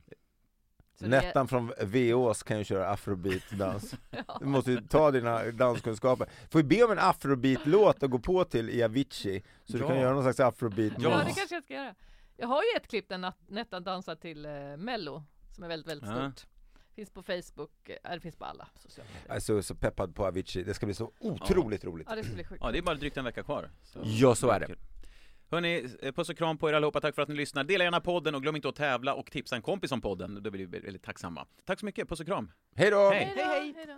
[0.99, 3.95] Så Nettan från VÅs kan ju köra afrobeat-dans
[4.39, 8.43] Du måste ju ta dina danskunskaper Får vi be om en afrobeat-låt att gå på
[8.43, 9.87] till i Avicii Så du Ja.
[9.87, 11.09] kan göra någon slags afrobeat Ja.
[11.09, 11.95] Ja, det kanske jag ska göra.
[12.37, 16.09] Jag har ju ett klipp där Nettan dansar till eh, Mello, som är väldigt, väldigt
[16.09, 16.31] Ja.
[16.31, 16.47] stort.
[16.95, 19.33] Finns på Facebook, eh, det finns på alla sociala medier.
[19.33, 22.43] Alltså så peppad på Avicii, det ska bli så otroligt roligt Ja, det ska bli
[22.43, 22.63] sjukt.
[22.63, 23.69] Ja, det är bara drygt en vecka kvar.
[23.83, 23.99] Så.
[24.03, 24.75] Ja, så är det.
[25.51, 27.01] Hörni, eh, puss och kram på er allihopa.
[27.01, 27.63] Tack för att ni lyssnar.
[27.63, 30.43] Dela gärna podden och glöm inte att tävla och tipsa en kompis om podden.
[30.43, 31.45] Då blir vi väldigt tacksamma.
[31.65, 32.09] Tack så mycket.
[32.09, 32.51] Puss och kram.
[32.75, 33.09] Hej då!
[33.09, 33.33] Hej.
[33.35, 33.97] Hej hej.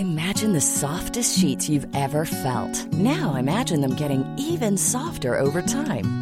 [0.00, 2.92] Imagine the softest sheets you've ever felt.
[2.92, 6.21] Now imagine them getting even softer over time.